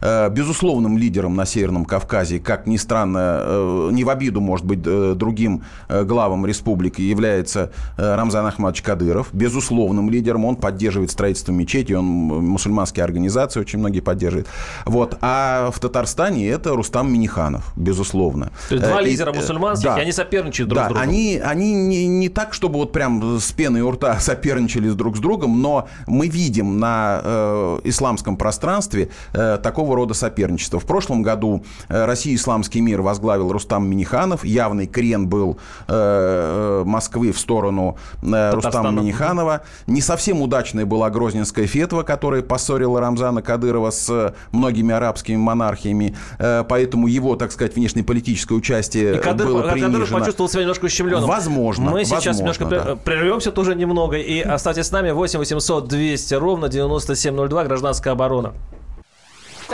Э, 0.00 0.28
безусловным 0.30 0.98
лидером 0.98 1.36
на 1.36 1.46
Северном 1.46 1.84
Кавказе, 1.84 2.38
как 2.38 2.66
ни 2.66 2.76
странно, 2.76 3.38
э, 3.40 3.88
не 3.92 4.04
в 4.04 4.10
обиду, 4.10 4.40
может 4.40 4.66
быть, 4.66 4.80
э, 4.84 5.14
другим 5.16 5.62
главам 5.88 6.46
республики, 6.46 7.00
является 7.00 7.70
Рамзан 7.96 8.46
Ахмадович 8.46 8.82
Кадыров. 8.82 9.28
Безусловным 9.32 10.10
лидером. 10.10 10.44
Он 10.44 10.56
поддерживает 10.56 11.10
строительство 11.10 11.52
мечети, 11.52 11.92
он 11.92 12.04
мусульманские 12.04 13.04
организации 13.04 13.60
очень 13.60 13.78
многие 13.78 14.00
поддерживает. 14.00 14.48
Вот. 14.84 15.16
А 15.20 15.70
в 15.70 15.78
Татарстане 15.78 16.48
это 16.48 16.70
Рустам 16.70 17.12
Миниханов, 17.12 17.72
безусловно. 17.76 18.50
То 18.68 18.74
есть 18.76 18.86
два 18.86 19.00
лидера 19.00 19.32
мусульманских, 19.32 19.86
да. 19.86 19.98
и 19.98 20.02
они 20.02 20.12
соперничают 20.12 20.68
друг 20.68 20.82
да, 20.82 20.86
с 20.86 20.88
другом. 20.88 21.08
Они, 21.08 21.40
они 21.42 21.72
не, 21.74 22.06
не 22.06 22.28
так, 22.28 22.54
чтобы 22.54 22.78
вот 22.78 22.92
прям 22.92 23.38
с 23.38 23.52
пеной 23.52 23.82
у 23.82 23.90
рта 23.90 24.18
соперничали 24.20 24.90
друг 24.90 25.16
с 25.16 25.20
другом, 25.20 25.60
но 25.60 25.88
мы 26.06 26.28
видим 26.28 26.78
на 26.78 27.20
э, 27.22 27.80
исламском 27.84 28.36
пространстве 28.36 29.08
э, 29.32 29.53
такого 29.58 29.96
рода 29.96 30.14
соперничество. 30.14 30.80
В 30.80 30.86
прошлом 30.86 31.22
году 31.22 31.64
э, 31.88 32.04
Россия 32.04 32.34
Исламский 32.34 32.80
мир 32.80 33.02
возглавил 33.02 33.52
Рустам 33.52 33.88
Миниханов. 33.88 34.44
Явный 34.44 34.86
крен 34.86 35.28
был 35.28 35.58
э, 35.88 36.82
э 36.82 36.84
Москвы 36.84 37.32
в 37.32 37.38
сторону 37.38 37.96
Рустама 38.22 38.90
Миниханова. 38.90 39.62
Не 39.86 40.00
совсем 40.00 40.42
удачная 40.42 40.86
была 40.86 41.10
Грозненская 41.10 41.66
фетва, 41.66 42.02
которая 42.02 42.42
поссорила 42.42 43.00
Рамзана 43.00 43.42
Кадырова 43.42 43.90
с 43.90 44.34
многими 44.52 44.94
арабскими 44.94 45.36
монархиями. 45.36 46.14
Поэтому 46.38 47.06
его, 47.06 47.36
так 47.36 47.52
сказать, 47.52 47.74
внешнеполитическое 47.74 48.56
участие 48.56 49.16
И 49.16 49.18
Кадыр, 49.18 49.46
было 49.46 49.62
принижено. 49.62 49.92
Кадыров 49.92 50.10
почувствовал 50.10 50.50
себя 50.50 50.62
немножко 50.62 50.84
ущемленным. 50.84 51.28
Возможно. 51.28 51.90
Мы 51.90 52.04
сейчас 52.04 52.26
возможно, 52.26 52.64
немножко 52.64 52.64
да. 52.66 52.96
прервемся 52.96 53.50
тоже 53.50 53.74
немного. 53.74 54.16
И 54.16 54.40
оставайтесь 54.40 54.86
с 54.86 54.92
нами. 54.92 55.10
8 55.10 55.38
800 55.38 55.88
200 55.88 56.34
ровно 56.34 56.68
9702. 56.68 57.64
Гражданская 57.64 58.12
оборона. 58.12 58.54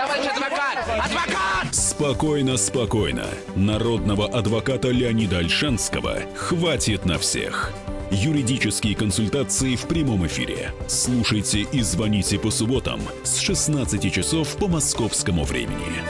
Товарищ 0.00 0.28
адвокат! 0.34 0.78
Адвокат! 0.98 1.74
Спокойно, 1.74 2.56
спокойно. 2.56 3.26
Народного 3.54 4.26
адвоката 4.28 4.88
Леонида 4.88 5.38
Альшанского 5.40 6.20
хватит 6.34 7.04
на 7.04 7.18
всех. 7.18 7.70
Юридические 8.10 8.96
консультации 8.96 9.76
в 9.76 9.82
прямом 9.82 10.26
эфире. 10.26 10.72
Слушайте 10.88 11.60
и 11.60 11.82
звоните 11.82 12.38
по 12.38 12.50
субботам 12.50 13.02
с 13.24 13.40
16 13.40 14.10
часов 14.10 14.56
по 14.56 14.68
московскому 14.68 15.44
времени. 15.44 16.02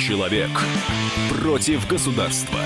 Человек 0.00 0.50
против 1.38 1.86
государства. 1.86 2.60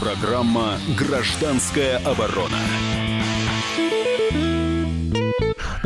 Программа 0.00 0.78
«Гражданская 0.96 1.98
оборона». 1.98 2.58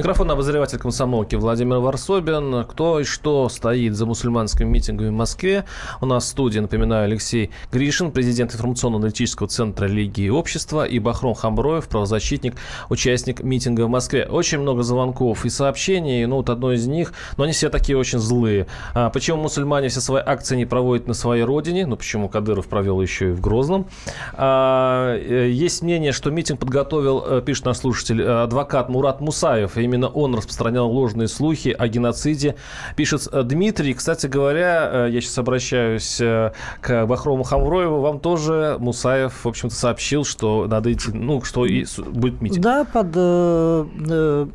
Микрофон 0.02 0.32
обозреватель 0.32 0.78
комсомолки 0.78 1.36
Владимир 1.36 1.76
Варсобин. 1.76 2.64
Кто 2.64 2.98
и 2.98 3.04
что 3.04 3.48
стоит 3.48 3.94
за 3.94 4.04
мусульманскими 4.04 4.68
митингами 4.68 5.10
в 5.10 5.12
Москве? 5.12 5.64
У 6.00 6.06
нас 6.06 6.24
в 6.24 6.26
студии, 6.26 6.58
напоминаю, 6.58 7.04
Алексей 7.04 7.52
Гришин, 7.70 8.10
президент 8.10 8.52
информационно-аналитического 8.52 9.48
центра 9.48 9.86
Лиги 9.86 10.22
и 10.22 10.28
общества, 10.28 10.84
и 10.86 10.98
Бахром 10.98 11.34
Хамброев, 11.34 11.86
правозащитник, 11.86 12.56
участник 12.90 13.44
митинга 13.44 13.82
в 13.82 13.90
Москве. 13.90 14.26
Очень 14.26 14.58
много 14.58 14.82
звонков 14.82 15.44
и 15.44 15.50
сообщений. 15.50 16.26
Ну, 16.26 16.38
вот 16.38 16.50
одно 16.50 16.72
из 16.72 16.84
них, 16.88 17.12
но 17.36 17.44
они 17.44 17.52
все 17.52 17.68
такие 17.68 17.96
очень 17.96 18.18
злые. 18.18 18.66
А, 18.94 19.08
почему 19.08 19.42
мусульмане 19.42 19.86
все 19.86 20.00
свои 20.00 20.24
акции 20.26 20.56
не 20.56 20.66
проводят 20.66 21.06
на 21.06 21.14
своей 21.14 21.44
родине? 21.44 21.86
Ну, 21.86 21.96
почему 21.96 22.28
Кадыров 22.28 22.66
провел 22.66 23.00
еще 23.00 23.28
и 23.28 23.32
в 23.32 23.40
Грозном? 23.40 23.86
А, 24.32 25.14
э, 25.14 25.48
есть 25.48 25.80
мнение, 25.80 26.10
что 26.10 26.32
митинг 26.32 26.58
подготовил, 26.58 27.22
э, 27.24 27.40
пишет 27.40 27.66
наш 27.66 27.76
слушатель, 27.76 28.20
э, 28.20 28.42
адвокат 28.42 28.88
Мурат 28.88 29.20
Мусаев 29.20 29.76
Именно 29.92 30.08
он 30.08 30.34
распространял 30.34 30.90
ложные 30.90 31.28
слухи 31.28 31.68
о 31.78 31.86
геноциде. 31.86 32.56
Пишет 32.96 33.28
э, 33.30 33.42
Дмитрий. 33.42 33.92
Кстати 33.92 34.26
говоря, 34.26 34.88
э, 34.90 35.08
я 35.10 35.20
сейчас 35.20 35.36
обращаюсь 35.36 36.18
э, 36.18 36.52
к 36.80 37.04
Бахрому 37.04 37.42
Хамроеву. 37.42 38.00
Вам 38.00 38.18
тоже 38.20 38.76
Мусаев, 38.78 39.44
в 39.44 39.48
общем-то, 39.48 39.74
сообщил, 39.74 40.24
что 40.24 40.66
надо 40.66 40.90
идти, 40.90 41.10
ну, 41.12 41.42
что 41.42 41.66
и 41.66 41.84
будет 42.06 42.40
митинг. 42.40 42.62
Да, 42.62 42.86
под 42.90 43.08
э, 43.14 43.86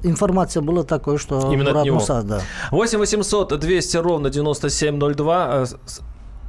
информация 0.01 0.63
была 0.63 0.81
такой, 0.81 1.19
что 1.19 1.39
Именно 1.51 1.69
Мурат 1.69 1.77
от 1.77 1.85
него. 1.85 1.95
Муса, 1.97 2.23
да. 2.23 2.41
8 2.71 2.97
800 2.97 3.59
200 3.59 3.97
ровно 3.97 4.31
9702. 4.31 5.65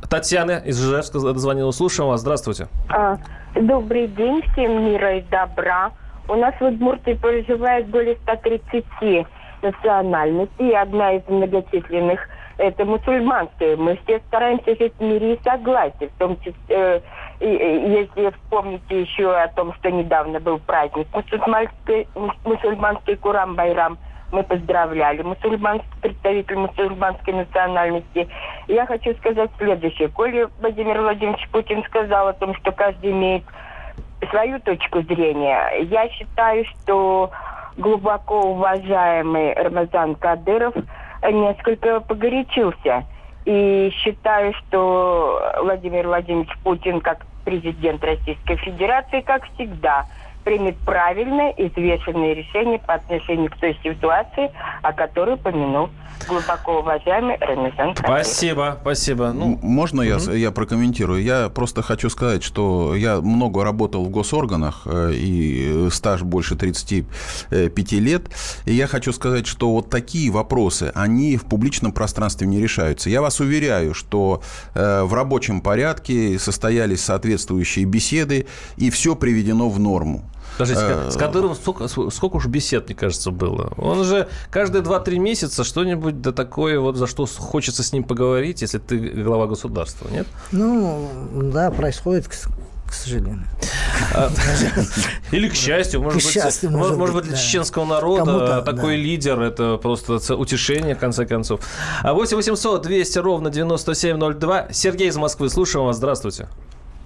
Татьяна 0.09 0.63
из 0.65 0.83
Ижевска 0.83 1.19
дозвонила. 1.21 1.73
Слушаем 1.73 2.09
вас. 2.09 2.23
Здравствуйте. 2.23 2.69
А, 2.89 3.19
добрый 3.55 4.07
день. 4.07 4.41
Всем 4.53 4.87
мира 4.87 5.19
и 5.19 5.23
добра. 5.31 5.93
У 6.29 6.35
нас 6.35 6.55
в 6.61 6.65
Удмуртии 6.65 7.15
проживает 7.15 7.89
более 7.89 8.17
130 8.17 9.27
национальностей, 9.63 10.71
и 10.71 10.75
одна 10.75 11.13
из 11.13 11.27
многочисленных– 11.27 12.21
это 12.59 12.85
мусульманская. 12.85 13.77
Мы 13.77 13.99
все 14.05 14.21
стараемся 14.29 14.77
жить 14.77 14.93
в 14.99 15.03
мире 15.03 15.35
и 15.35 15.43
согласии, 15.43 16.11
в 16.15 16.19
том 16.19 16.37
числе, 16.41 16.55
э, 16.69 17.01
если 17.41 18.31
вспомните 18.31 19.01
еще 19.01 19.35
о 19.35 19.49
том, 19.49 19.73
что 19.75 19.91
недавно 19.91 20.39
был 20.39 20.59
праздник 20.59 21.07
мусульманский, 21.15 22.07
мусульманский 22.45 23.15
Курам-Байрам, 23.17 23.97
мы 24.31 24.43
поздравляли 24.43 25.23
мусульманских 25.23 25.91
представителей 26.03 26.59
мусульманской 26.59 27.33
национальности. 27.33 28.29
Я 28.67 28.85
хочу 28.85 29.15
сказать 29.15 29.51
следующее. 29.57 30.09
Коли 30.09 30.49
Владимир 30.61 31.01
Владимирович 31.01 31.49
Путин 31.51 31.83
сказал 31.85 32.29
о 32.29 32.35
том, 32.35 32.55
что 32.57 32.73
каждый 32.73 33.13
имеет 33.13 33.45
свою 34.31 34.61
точку 34.61 35.03
зрения. 35.03 35.71
Я 35.91 36.09
считаю, 36.11 36.65
что 36.65 37.31
глубоко 37.77 38.41
уважаемый 38.53 39.55
Рамазан 39.55 40.15
Кадыров 40.17 40.75
несколько 41.23 42.01
погорячился. 42.01 43.05
И 43.45 43.91
считаю, 44.03 44.53
что 44.55 45.41
Владимир 45.63 46.07
Владимирович 46.07 46.51
Путин, 46.63 47.01
как 47.01 47.25
президент 47.45 48.05
Российской 48.05 48.57
Федерации, 48.57 49.23
как 49.23 49.45
всегда, 49.55 50.05
примет 50.49 50.79
правильное 50.79 51.51
и 51.51 51.69
взвешенное 51.69 52.33
решение 52.33 52.79
по 52.79 52.95
отношению 52.95 53.51
к 53.51 53.57
той 53.57 53.79
ситуации, 53.85 54.51
о 54.81 54.95
которой 54.95 55.35
упомянул 55.35 55.91
глубоко 56.27 56.81
уважаемый 56.81 57.37
Рамазан 57.39 57.95
Спасибо, 57.97 58.79
спасибо. 58.81 59.33
Ну, 59.33 59.59
Можно 59.63 60.03
я, 60.03 60.17
угу. 60.17 60.33
я 60.33 60.51
прокомментирую? 60.51 61.23
Я 61.23 61.49
просто 61.49 61.83
хочу 61.83 62.11
сказать, 62.11 62.43
что 62.43 62.95
я 62.95 63.21
много 63.21 63.63
работал 63.63 64.05
в 64.05 64.11
госорганах, 64.11 64.83
э, 64.87 65.13
и 65.15 65.89
стаж 65.91 66.23
больше 66.23 66.57
35 66.57 67.93
лет, 67.93 68.23
и 68.65 68.73
я 68.73 68.87
хочу 68.87 69.13
сказать, 69.13 69.47
что 69.47 69.71
вот 69.71 69.91
такие 69.91 70.31
вопросы, 70.31 70.93
они 70.95 71.37
в 71.37 71.45
публичном 71.45 71.93
пространстве 71.93 72.47
не 72.47 72.61
решаются. 72.61 73.11
Я 73.11 73.21
вас 73.21 73.41
уверяю, 73.41 73.95
что 73.95 74.43
э, 74.75 75.03
в 75.03 75.13
рабочем 75.15 75.61
порядке 75.61 76.39
состоялись 76.39 77.05
соответствующие 77.05 77.85
беседы, 77.85 78.47
и 78.77 78.91
все 78.91 79.15
приведено 79.15 79.69
в 79.69 79.79
норму. 79.79 80.25
Подождите, 80.59 81.11
с 81.11 81.15
э, 81.15 81.19
Кадыровым 81.19 81.55
сколько, 81.55 81.87
сколько 81.87 82.37
уж 82.37 82.47
бесед, 82.47 82.89
мне 82.89 82.97
кажется, 82.97 83.31
было. 83.31 83.73
Он 83.77 84.03
же 84.03 84.29
каждые 84.51 84.83
2-3 84.83 85.19
месяца 85.19 85.63
что-нибудь 85.63 86.21
да 86.21 86.33
такое, 86.33 86.81
вот 86.81 86.97
за 86.97 87.07
что 87.07 87.27
хочется 87.27 87.85
с 87.85 87.93
ним 87.93 88.03
поговорить, 88.03 88.61
если 88.63 88.79
ты 88.79 88.99
глава 88.99 89.47
государства, 89.47 90.09
нет? 90.11 90.27
Ну, 90.51 91.09
да, 91.35 91.71
происходит, 91.71 92.27
к 92.27 92.93
сожалению. 92.93 93.45
А, 94.15 94.31
или 95.31 95.49
к 95.49 95.55
счастью, 95.55 96.03
может, 96.03 96.21
к 96.21 96.25
быть, 96.25 96.35
счастью, 96.35 96.71
может, 96.73 96.97
может 96.97 97.15
быть, 97.15 97.25
для 97.25 97.37
да. 97.37 97.39
чеченского 97.39 97.85
народа 97.85 98.63
такой 98.63 98.97
да. 98.97 99.03
лидер, 99.03 99.41
это 99.41 99.77
просто 99.77 100.35
утешение, 100.35 100.97
в 100.97 100.99
конце 100.99 101.25
концов. 101.25 101.61
8 102.03 102.37
800 102.37 102.83
200 102.83 103.19
ровно 103.19 103.51
9702. 103.51 104.73
Сергей 104.73 105.09
из 105.09 105.17
Москвы, 105.17 105.51
слушаем 105.51 105.87
вас, 105.87 105.99
здравствуйте. 105.99 106.49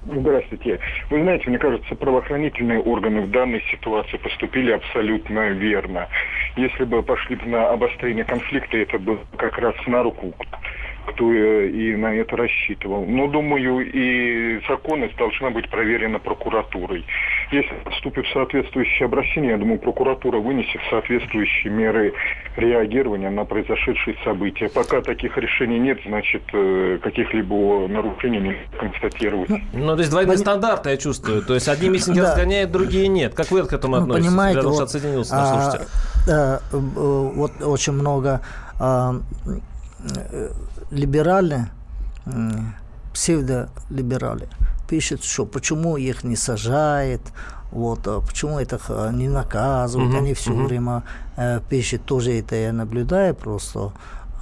Здравствуйте. 0.05 0.81
Вы 1.11 1.23
знаете, 1.23 1.49
мне 1.49 1.59
кажется, 1.59 1.95
правоохранительные 1.95 2.81
органы 2.81 3.21
в 3.21 3.31
данной 3.31 3.63
ситуации 3.71 4.17
поступили 4.17 4.73
абсолютно 4.73 5.51
верно. 5.51 6.09
Если 6.57 6.85
бы 6.85 7.05
пошли 7.05 7.39
на 7.45 7.69
обострение 7.69 8.25
конфликта, 8.25 8.79
это 8.79 8.99
бы 8.99 9.21
как 9.37 9.59
раз 9.59 9.75
на 9.87 10.03
руку 10.03 10.35
кто 11.07 11.33
и 11.33 11.97
на 11.97 12.15
это 12.15 12.37
рассчитывал. 12.37 13.05
Но, 13.05 13.27
думаю, 13.29 13.81
и 13.81 14.61
законность 14.69 15.17
должна 15.17 15.51
быть 15.51 15.69
проверена 15.71 16.19
прокуратурой. 16.19 17.05
Если 17.51 17.75
поступит 17.85 18.27
соответствующее 18.33 19.07
обращение, 19.07 19.53
я 19.53 19.59
думаю, 19.59 19.79
прокуратура 19.79 20.39
вынесет 20.39 20.81
соответствующие 20.91 21.73
меры 21.73 22.13
реагирования 22.57 23.31
на 23.31 23.45
произошедшие 23.45 24.17
события. 24.25 24.69
Пока 24.69 25.01
таких 25.01 25.37
решений 25.37 25.79
нет, 25.79 25.99
значит, 26.07 26.43
э, 26.53 26.99
каких-либо 27.03 27.89
нарушений 27.89 28.39
не 28.39 28.57
констатировать. 28.79 29.49
Ну, 29.49 29.59
ну, 29.73 29.95
то 29.95 29.99
есть 29.99 30.11
двойные 30.11 30.37
Пон... 30.37 30.45
стандарты, 30.45 30.91
я 30.91 30.97
чувствую. 30.97 31.43
То 31.43 31.55
есть 31.55 31.69
одни 31.69 31.89
митинги 31.89 32.21
да. 32.21 32.31
разгоняют, 32.31 32.71
другие 32.71 33.09
нет. 33.09 33.35
Как 33.35 33.51
вы 33.51 33.67
к 33.67 33.73
этому 33.73 33.97
ну, 33.97 34.03
относитесь? 34.03 34.29
Понимаете, 34.29 34.61
вот, 34.63 34.81
отсоединился 34.81 35.35
наш 35.35 35.75
а. 35.75 35.81
А, 36.31 36.61
вот 36.73 37.53
очень 37.63 37.93
много 37.93 38.41
а, 38.79 39.15
либералы, 40.93 41.69
псевдолибералы, 43.13 44.49
пишут, 44.89 45.25
что 45.25 45.47
почему 45.47 45.97
их 45.97 46.25
не 46.25 46.37
сажает, 46.37 47.21
Вот, 47.73 48.07
а 48.07 48.21
почему 48.21 48.59
это 48.59 48.79
не 49.13 49.29
наказывают, 49.29 50.11
угу, 50.11 50.19
они 50.19 50.35
все 50.35 50.53
угу. 50.53 50.65
время 50.65 51.03
э, 51.37 51.61
пишут, 51.71 52.05
тоже 52.05 52.39
это 52.39 52.55
я 52.55 52.73
наблюдаю 52.73 53.35
просто. 53.35 53.93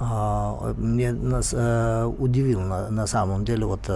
А, 0.01 0.73
мне 0.77 1.13
нас, 1.13 1.53
э, 1.53 2.11
удивило 2.19 2.61
на, 2.61 2.89
на 2.89 3.07
самом 3.07 3.45
деле 3.45 3.65
вот 3.65 3.89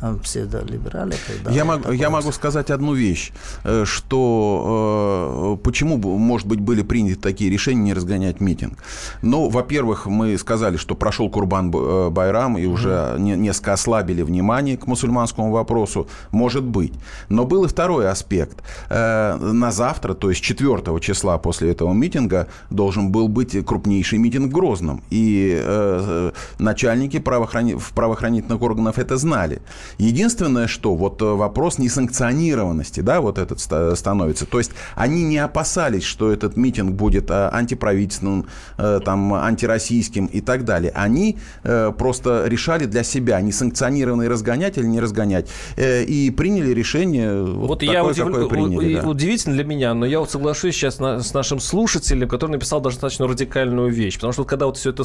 э, 0.00 0.16
псевдолиберали. 0.22 1.14
Я, 1.50 1.64
мог, 1.64 1.92
я 1.92 2.10
могу 2.10 2.32
сказать 2.32 2.70
одну 2.70 2.94
вещь, 2.94 3.32
э, 3.64 3.84
что 3.84 5.56
э, 5.58 5.64
почему, 5.64 5.96
может 5.98 6.46
быть, 6.46 6.60
были 6.60 6.82
приняты 6.82 7.20
такие 7.20 7.50
решения 7.50 7.82
не 7.82 7.94
разгонять 7.94 8.40
митинг. 8.40 8.78
Ну, 9.22 9.48
во-первых, 9.48 10.06
мы 10.06 10.38
сказали, 10.38 10.76
что 10.76 10.94
прошел 10.94 11.30
Курбан 11.30 11.72
э, 11.74 12.10
Байрам, 12.10 12.58
и 12.58 12.66
уже 12.66 12.88
mm-hmm. 12.88 13.18
не, 13.20 13.36
несколько 13.36 13.72
ослабили 13.72 14.22
внимание 14.22 14.76
к 14.76 14.86
мусульманскому 14.86 15.50
вопросу. 15.50 16.06
Может 16.30 16.64
быть. 16.64 16.92
Но 17.28 17.44
был 17.44 17.64
и 17.64 17.68
второй 17.68 18.08
аспект. 18.08 18.62
Э, 18.88 19.36
на 19.36 19.70
завтра, 19.70 20.14
то 20.14 20.30
есть 20.30 20.42
4 20.42 21.00
числа 21.00 21.38
после 21.38 21.70
этого 21.70 21.92
митинга, 21.92 22.46
должен 22.70 23.10
был 23.10 23.28
быть 23.28 23.64
крупнейший 23.64 24.18
митинг 24.18 24.50
в 24.50 24.54
Грозном. 24.54 25.02
И 25.10 25.60
э, 25.62 26.30
начальники 26.58 27.18
правоохрани... 27.18 27.76
правоохранительных 27.94 28.62
органов 28.62 28.98
это 28.98 29.16
знали. 29.16 29.60
Единственное, 29.98 30.66
что 30.66 30.94
вот 30.94 31.20
э, 31.22 31.24
вопрос 31.24 31.78
несанкционированности, 31.78 33.00
да, 33.00 33.20
вот 33.20 33.38
этот 33.38 33.60
становится. 33.60 34.46
То 34.46 34.58
есть 34.58 34.72
они 34.94 35.24
не 35.24 35.38
опасались, 35.38 36.04
что 36.04 36.32
этот 36.32 36.56
митинг 36.56 36.92
будет 36.92 37.30
э, 37.30 37.50
антиправительственным, 37.52 38.46
э, 38.78 39.00
там, 39.04 39.34
антироссийским 39.34 40.26
и 40.26 40.40
так 40.40 40.64
далее. 40.64 40.92
Они 40.94 41.38
просто 41.62 42.44
решали 42.46 42.86
для 42.86 43.02
себя, 43.02 43.40
несанкционированный 43.40 44.28
разгонять 44.28 44.78
или 44.78 44.86
не 44.86 45.00
разгонять. 45.00 45.48
И 45.76 46.32
приняли 46.36 46.72
решение 46.72 47.42
вот, 47.42 47.68
вот 47.68 47.80
такое, 47.80 47.94
я 47.94 48.04
удив... 48.04 48.26
какое 48.26 48.46
приняли. 48.48 49.00
Да. 49.00 49.08
Удивительно 49.08 49.54
для 49.54 49.64
меня, 49.64 49.94
но 49.94 50.06
я 50.06 50.20
вот 50.20 50.30
соглашусь 50.30 50.74
сейчас 50.74 50.98
на, 50.98 51.22
с 51.22 51.34
нашим 51.34 51.60
слушателем, 51.60 52.28
который 52.28 52.52
написал 52.52 52.80
достаточно 52.80 53.26
радикальную 53.26 53.90
вещь. 53.90 54.16
Потому 54.16 54.32
что 54.32 54.42
вот 54.42 54.48
когда 54.48 54.66
вот 54.66 54.76
все 54.76 54.90
это 54.90 55.04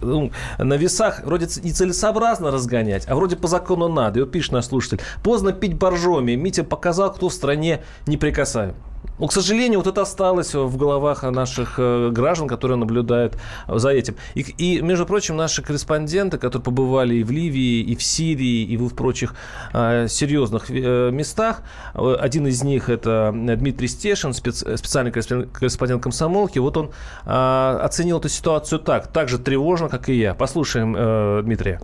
ну, 0.00 0.30
на 0.58 0.74
весах 0.74 1.22
вроде 1.24 1.46
нецелесообразно 1.62 2.50
разгонять, 2.50 3.04
а 3.08 3.14
вроде 3.14 3.36
по 3.36 3.48
закону 3.48 3.88
надо. 3.94 4.18
И 4.18 4.22
вот 4.22 4.32
пишет 4.32 4.52
наш 4.52 4.66
слушатель. 4.66 5.00
Поздно 5.22 5.52
пить 5.52 5.74
боржоми. 5.74 6.32
Митя 6.32 6.64
показал, 6.64 7.12
кто 7.12 7.28
в 7.28 7.32
стране 7.32 7.82
неприкасаем. 8.06 8.74
Ну, 9.18 9.28
к 9.28 9.32
сожалению, 9.32 9.78
вот 9.78 9.86
это 9.86 10.02
осталось 10.02 10.54
в 10.54 10.76
головах 10.76 11.22
наших 11.22 11.74
э, 11.78 12.10
граждан, 12.10 12.48
которые 12.48 12.76
наблюдают 12.76 13.36
за 13.68 13.90
этим. 13.90 14.16
И, 14.34 14.40
и, 14.40 14.82
между 14.82 15.06
прочим, 15.06 15.36
наши 15.36 15.62
корреспонденты, 15.62 16.36
которые 16.36 16.64
побывали 16.64 17.16
и 17.16 17.22
в 17.22 17.30
Ливии, 17.30 17.80
и 17.82 17.94
в 17.94 18.02
Сирии, 18.02 18.64
и 18.64 18.76
в 18.76 18.88
прочих 18.94 19.36
э, 19.72 20.08
серьезных 20.08 20.68
э, 20.68 21.10
местах, 21.12 21.62
э, 21.94 22.16
один 22.18 22.48
из 22.48 22.64
них 22.64 22.88
это 22.88 23.30
Дмитрий 23.32 23.88
Стешин, 23.88 24.34
спец, 24.34 24.64
специальный 24.76 25.12
корреспондент 25.12 26.02
комсомолки, 26.02 26.58
вот 26.58 26.76
он 26.76 26.90
э, 27.24 27.78
оценил 27.82 28.18
эту 28.18 28.28
ситуацию 28.28 28.80
так, 28.80 29.06
так 29.06 29.28
же 29.28 29.38
тревожно, 29.38 29.88
как 29.88 30.08
и 30.08 30.14
я. 30.14 30.34
Послушаем 30.34 30.96
э, 30.98 31.42
Дмитрия. 31.44 31.80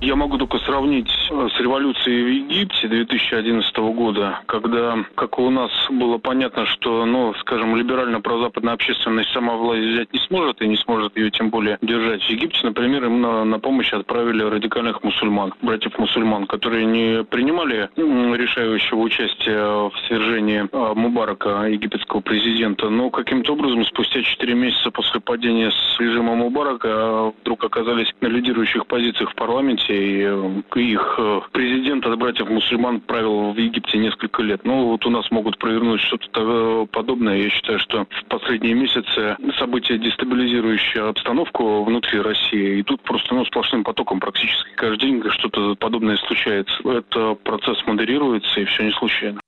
Я 0.00 0.14
могу 0.14 0.38
только 0.38 0.58
сравнить 0.58 1.10
э, 1.28 1.48
с 1.56 1.60
революцией 1.60 2.22
в 2.22 2.28
Египте 2.28 2.86
2011 2.86 3.76
года, 3.76 4.38
когда, 4.46 4.96
как 5.16 5.40
у 5.40 5.50
нас 5.50 5.72
было 5.90 6.18
понятно, 6.18 6.66
что, 6.66 7.04
ну, 7.04 7.34
скажем, 7.40 7.74
либерально-прозападная 7.74 8.74
общественность 8.74 9.32
сама 9.32 9.56
власть 9.56 9.82
взять 9.82 10.12
не 10.12 10.20
сможет 10.20 10.62
и 10.62 10.68
не 10.68 10.76
сможет 10.76 11.16
ее 11.16 11.32
тем 11.32 11.50
более 11.50 11.78
держать. 11.82 12.22
В 12.22 12.30
Египте, 12.30 12.60
например, 12.62 13.06
им 13.06 13.20
на, 13.20 13.44
на 13.44 13.58
помощь 13.58 13.92
отправили 13.92 14.44
радикальных 14.44 15.02
мусульман, 15.02 15.52
братьев-мусульман, 15.62 16.46
которые 16.46 16.84
не 16.86 17.24
принимали 17.24 17.90
решающего 17.96 19.00
участия 19.00 19.88
в 19.88 19.92
свержении 20.06 20.68
а, 20.70 20.94
Мубарака, 20.94 21.66
египетского 21.68 22.20
президента, 22.20 22.88
но 22.88 23.10
каким-то 23.10 23.54
образом 23.54 23.84
спустя 23.84 24.22
4 24.22 24.54
месяца 24.54 24.92
после 24.92 25.18
падения 25.18 25.72
с 25.72 25.98
режима 25.98 26.36
Мубарака 26.36 26.88
а, 26.88 27.32
вдруг 27.40 27.64
оказались 27.64 28.14
на 28.20 28.28
лидирующих 28.28 28.86
позициях 28.86 29.32
в 29.32 29.34
парламенте 29.34 29.87
и 29.88 30.22
э, 30.22 30.62
их 30.76 31.14
э, 31.18 31.40
президент 31.52 32.06
от 32.06 32.18
братьев 32.18 32.48
мусульман 32.48 33.00
правил 33.00 33.52
в 33.52 33.56
Египте 33.56 33.98
несколько 33.98 34.42
лет. 34.42 34.60
Ну, 34.64 34.86
вот 34.86 35.04
у 35.06 35.10
нас 35.10 35.30
могут 35.30 35.58
провернуть 35.58 36.00
что-то 36.00 36.86
подобное. 36.90 37.36
Я 37.36 37.50
считаю, 37.50 37.78
что 37.78 38.06
в 38.08 38.24
последние 38.28 38.74
месяцы 38.74 39.36
события, 39.58 39.98
дестабилизирующие 39.98 41.04
обстановку 41.04 41.84
внутри 41.84 42.20
России, 42.20 42.78
и 42.78 42.82
тут 42.82 43.00
просто 43.02 43.34
ну, 43.34 43.44
сплошным 43.44 43.84
потоком 43.84 44.20
практически 44.20 44.70
каждый 44.76 44.98
день 45.00 45.22
что-то 45.30 45.74
подобное 45.76 46.16
случается. 46.16 46.74
Это 46.84 47.34
процесс 47.34 47.78
модерируется, 47.86 48.60
и 48.60 48.64
все 48.64 48.84
не 48.84 48.92
случайно. 48.92 49.40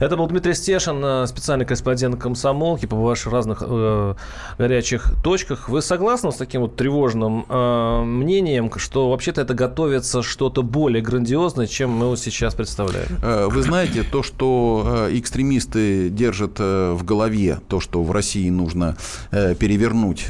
Это 0.00 0.16
был 0.16 0.26
Дмитрий 0.26 0.54
Стешин, 0.54 1.02
э, 1.02 1.26
специальный 1.26 1.64
корреспондент 1.64 2.20
комсомолки, 2.20 2.86
побывавший 2.86 3.30
в 3.30 3.34
разных 3.34 3.62
э, 3.66 4.14
горячих 4.58 5.14
точках. 5.22 5.68
Вы 5.68 5.80
согласны 5.80 6.32
с 6.32 6.36
таким 6.36 6.62
вот 6.62 6.76
тревожным 6.76 7.46
э, 7.48 8.02
мнением, 8.04 8.70
что 8.76 9.10
вообще-то 9.10 9.40
это 9.40 9.54
готовится 9.54 10.22
что-то 10.22 10.62
более 10.62 11.02
грандиозное, 11.02 11.66
чем 11.66 11.90
мы 11.90 12.08
вот 12.08 12.18
сейчас 12.18 12.54
представляем? 12.54 13.08
Э, 13.22 13.46
вы 13.48 13.62
знаете, 13.62 14.02
то, 14.02 14.22
что 14.22 15.08
экстремисты 15.10 16.10
держат 16.10 16.58
в 16.58 17.02
голове, 17.02 17.58
то, 17.68 17.80
что 17.80 18.02
в 18.02 18.10
России 18.10 18.50
нужно 18.50 18.96
перевернуть 19.30 20.26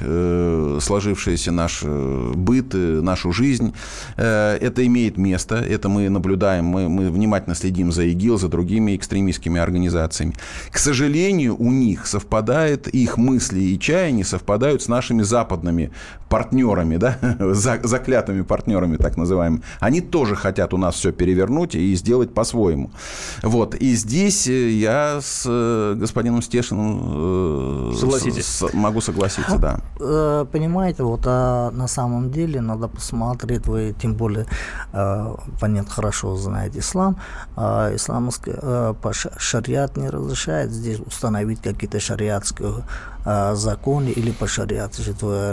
сложившийся 0.82 1.52
наш 1.52 1.82
быт, 1.82 2.74
нашу 2.74 3.32
жизнь, 3.32 3.74
это 4.16 4.86
имеет 4.86 5.16
место, 5.16 5.56
это 5.56 5.88
мы 5.88 6.08
наблюдаем, 6.08 6.64
мы, 6.66 6.88
мы 6.88 7.10
внимательно 7.10 7.54
следим 7.54 7.92
за 7.92 8.04
ИГИЛ, 8.04 8.38
за 8.38 8.48
другими 8.48 8.96
экстремистами, 8.96 9.15
экстремистскими 9.16 9.60
организациями. 9.60 10.34
К 10.70 10.78
сожалению, 10.78 11.56
у 11.58 11.70
них 11.70 12.06
совпадает, 12.06 12.88
их 12.88 13.16
мысли 13.16 13.60
и 13.60 13.78
чаяния 13.78 14.24
совпадают 14.24 14.82
с 14.82 14.88
нашими 14.88 15.22
западными 15.22 15.90
партнерами, 16.28 16.96
да, 16.96 17.18
заклятыми 17.40 18.42
партнерами, 18.42 18.96
так 18.96 19.16
называемыми. 19.16 19.62
Они 19.80 20.00
тоже 20.00 20.34
хотят 20.36 20.74
у 20.74 20.76
нас 20.76 20.94
все 20.96 21.12
перевернуть 21.12 21.74
и 21.74 21.94
сделать 21.94 22.34
по-своему. 22.34 22.90
Вот. 23.42 23.74
И 23.74 23.94
здесь 23.94 24.46
э, 24.48 24.70
я 24.70 25.20
с 25.20 25.44
э, 25.46 25.94
господином 25.94 26.42
Стешиным 26.42 27.92
э, 27.92 27.96
Согласитесь. 27.96 28.46
С, 28.46 28.72
могу 28.72 29.00
согласиться, 29.00 29.58
да. 29.58 30.44
Понимаете, 30.52 31.02
вот 31.02 31.22
а 31.26 31.70
на 31.70 31.88
самом 31.88 32.30
деле 32.30 32.60
надо 32.60 32.88
посмотреть, 32.88 33.66
вы 33.66 33.94
тем 34.00 34.14
более, 34.14 34.46
понятно, 35.60 35.90
хорошо 35.90 36.36
знаете 36.36 36.80
ислам, 36.80 37.16
а 37.56 37.94
исламский 37.94 38.52
шариат 39.12 39.96
не 39.96 40.08
разрешает 40.08 40.70
здесь 40.70 40.98
установить 41.00 41.60
какие-то 41.62 42.00
шариатские 42.00 42.84
э, 43.24 43.54
законы 43.54 44.08
или 44.08 44.30
по 44.30 44.46
шариату 44.46 45.02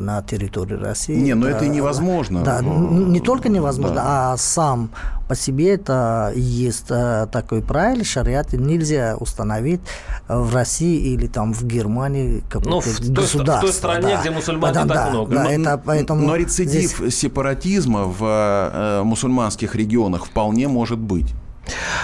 на 0.02 0.22
территории 0.22 0.76
России. 0.76 1.16
Не, 1.16 1.34
но 1.34 1.48
это, 1.48 1.58
это 1.58 1.68
невозможно. 1.68 2.44
Да, 2.44 2.62
не 2.62 3.20
только 3.20 3.50
невозможно, 3.50 3.96
да. 3.96 4.34
а 4.34 4.38
сам 4.38 4.90
по 5.28 5.36
себе 5.36 5.74
это 5.74 6.32
есть 6.36 6.88
э, 6.90 7.28
такой 7.32 7.62
правило, 7.62 8.04
шариат 8.04 8.54
нельзя 8.54 9.16
установить 9.20 9.82
в 10.28 10.54
России 10.54 11.14
или 11.14 11.28
там 11.28 11.54
в 11.54 11.64
Германии 11.64 12.44
какое-то 12.50 12.70
ну, 12.70 12.82
в 12.82 13.10
государство. 13.10 13.58
в 13.58 13.62
той 13.62 13.74
стране, 13.74 14.08
да. 14.10 14.22
где 14.22 14.32
мусульман 14.32 14.74
да, 14.74 14.84
не 14.84 14.90
так 14.90 15.10
много. 15.10 15.36
Да, 15.36 15.44
но, 15.44 15.50
это, 15.50 15.82
поэтому 15.84 16.28
но 16.28 16.36
рецидив 16.36 16.98
здесь... 16.98 17.16
сепаратизма 17.18 18.06
в 18.06 18.22
э, 18.22 19.04
мусульманских 19.04 19.76
регионах 19.76 20.26
вполне 20.26 20.68
может 20.68 21.00
быть. 21.00 21.34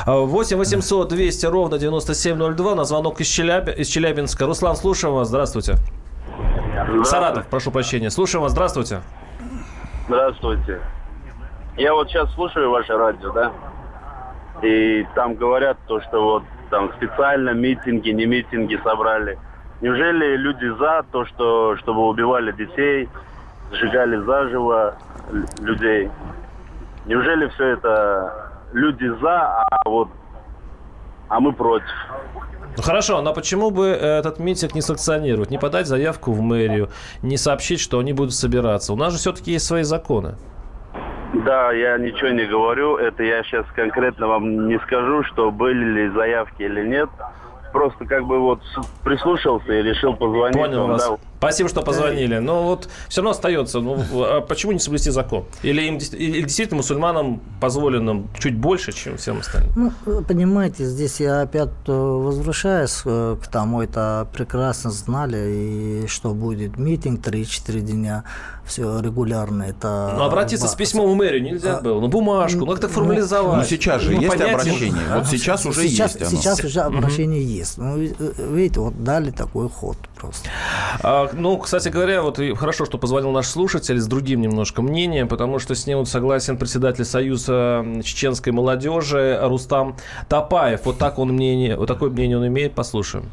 8 0.06 0.58
800 0.58 1.10
200 1.10 1.46
ровно 1.48 1.78
9702 1.78 2.76
на 2.76 2.84
звонок 2.86 3.20
из, 3.22 3.28
Челяб... 3.28 3.70
из 3.70 3.88
Челябинска. 3.88 4.46
Руслан, 4.46 4.76
слушаем 4.76 5.16
вас. 5.16 5.28
Здравствуйте. 5.28 5.76
Здравствуйте. 6.72 7.06
Саратов, 7.06 7.48
прошу 7.48 7.72
прощения. 7.72 8.10
Слушаем 8.10 8.44
вас. 8.44 8.52
Здравствуйте. 8.52 9.02
Здравствуйте. 10.08 10.80
Я 11.78 11.94
вот 11.94 12.10
сейчас 12.10 12.34
слушаю 12.34 12.72
ваше 12.72 12.98
радио, 12.98 13.32
да? 13.32 13.52
И 14.62 15.06
там 15.16 15.36
говорят 15.36 15.78
то, 15.88 16.02
что 16.02 16.24
вот 16.24 16.44
там 16.70 16.92
специально 16.98 17.52
митинги, 17.52 18.10
не 18.10 18.26
митинги 18.26 18.80
собрали. 18.84 19.38
Неужели 19.82 20.36
люди 20.36 20.68
за 20.78 21.06
то, 21.12 21.26
что 21.26 21.78
чтобы 21.78 22.08
убивали 22.08 22.52
детей, 22.52 23.08
сжигали 23.72 24.18
заживо 24.18 24.96
людей? 25.60 26.10
Неужели 27.06 27.48
все 27.50 27.66
это 27.68 28.49
люди 28.74 29.08
за, 29.22 29.64
а 29.70 29.90
вот 29.90 30.10
а 31.30 31.40
мы 31.40 31.54
против. 31.54 31.88
Ну 32.78 32.84
хорошо, 32.84 33.22
но 33.22 33.34
почему 33.34 33.72
бы 33.72 33.88
этот 33.88 34.40
митинг 34.40 34.74
не 34.74 34.82
санкционировать, 34.82 35.52
не 35.52 35.58
подать 35.58 35.88
заявку 35.88 36.32
в 36.32 36.42
мэрию, 36.42 36.90
не 37.22 37.38
сообщить, 37.38 37.80
что 37.80 38.00
они 38.00 38.14
будут 38.14 38.34
собираться? 38.34 38.94
У 38.94 38.96
нас 38.96 39.14
же 39.14 39.20
все-таки 39.20 39.52
есть 39.52 39.66
свои 39.66 39.84
законы. 39.84 40.36
Да, 41.46 41.72
я 41.72 41.98
ничего 41.98 42.30
не 42.30 42.46
говорю. 42.46 42.98
Это 42.98 43.24
я 43.24 43.44
сейчас 43.44 43.66
конкретно 43.76 44.28
вам 44.28 44.68
не 44.68 44.80
скажу, 44.80 45.24
что 45.24 45.52
были 45.52 45.84
ли 45.84 46.10
заявки 46.10 46.64
или 46.64 46.88
нет. 46.88 47.10
Просто 47.72 48.06
как 48.06 48.26
бы 48.26 48.40
вот 48.40 48.62
прислушался 49.04 49.72
и 49.74 49.84
решил 49.84 50.16
позвонить 50.16 50.58
Понял 50.58 50.82
вам. 50.82 50.92
вас. 50.92 51.08
Да, 51.08 51.18
Спасибо, 51.40 51.70
что 51.70 51.82
позвонили. 51.82 52.38
Но 52.38 52.66
вот 52.66 52.90
все 53.08 53.22
равно 53.22 53.32
остается, 53.32 53.80
ну, 53.80 54.04
а 54.14 54.42
почему 54.42 54.74
не 54.74 54.80
соблюсти 54.80 55.10
закон? 55.10 55.46
Или, 55.64 55.84
им, 55.84 55.96
или 55.96 56.42
действительно 56.42 56.78
мусульманам 56.78 57.42
позволено 57.62 58.28
чуть 58.38 58.56
больше, 58.56 58.92
чем 58.92 59.18
всем 59.18 59.40
остальным? 59.40 59.94
Ну, 60.06 60.22
понимаете, 60.22 60.84
здесь 60.84 61.22
я 61.22 61.42
опять 61.42 61.70
э, 61.88 61.92
возвращаюсь 61.92 63.02
э, 63.06 63.38
к 63.42 63.48
тому, 63.48 63.82
это 63.82 64.28
прекрасно 64.34 64.92
знали, 64.92 66.04
и 66.04 66.08
что 66.08 66.34
будет 66.34 66.78
митинг 66.78 67.26
3-4 67.26 67.80
дня, 67.80 68.26
все 68.66 69.00
регулярно. 69.00 69.64
Это 69.64 70.14
ну, 70.18 70.24
обратиться 70.24 70.68
с 70.68 70.76
письмом 70.76 71.12
в 71.12 71.16
мэрию 71.16 71.42
нельзя 71.42 71.78
а, 71.78 71.82
было, 71.82 72.00
ну, 72.02 72.08
бумажку, 72.08 72.60
ну, 72.60 72.68
как-то 72.68 72.88
ну, 72.88 72.94
формализовать. 72.94 73.60
Ну, 73.60 73.64
сейчас 73.64 74.02
же 74.02 74.12
ну, 74.12 74.22
есть 74.22 74.30
понятие. 74.30 74.54
обращение, 74.54 75.02
вот 75.16 75.28
сейчас 75.28 75.66
уже 75.66 75.88
сейчас, 75.88 76.16
есть 76.16 76.30
Сейчас 76.32 76.64
уже 76.64 76.82
обращение 76.82 77.42
угу. 77.42 77.50
есть. 77.50 77.78
Ну, 77.78 77.98
видите, 77.98 78.80
вот 78.80 79.04
дали 79.04 79.32
такой 79.32 79.70
ход 79.70 79.98
просто. 80.20 80.50
А, 81.02 81.30
ну, 81.34 81.58
кстати 81.58 81.90
говоря, 81.90 82.22
вот 82.22 82.40
хорошо, 82.58 82.86
что 82.86 82.98
позвонил 82.98 83.32
наш 83.32 83.48
слушатель 83.48 84.00
с 84.00 84.08
другим 84.08 84.42
немножко 84.42 84.82
мнением, 84.82 85.28
потому 85.28 85.60
что 85.60 85.76
с 85.76 85.88
ним 85.88 86.00
вот 86.00 86.10
согласен 86.10 86.58
председатель 86.58 87.06
Союза 87.06 87.86
чеченской 88.04 88.54
молодежи 88.54 89.40
Рустам 89.42 89.96
Тапаев. 90.28 90.86
Вот 90.86 90.98
так 90.98 91.20
он 91.20 91.30
мнение, 91.30 91.76
вот 91.78 91.88
такое 91.88 92.10
мнение 92.10 92.38
он 92.38 92.48
имеет. 92.48 92.74
Послушаем. 92.74 93.30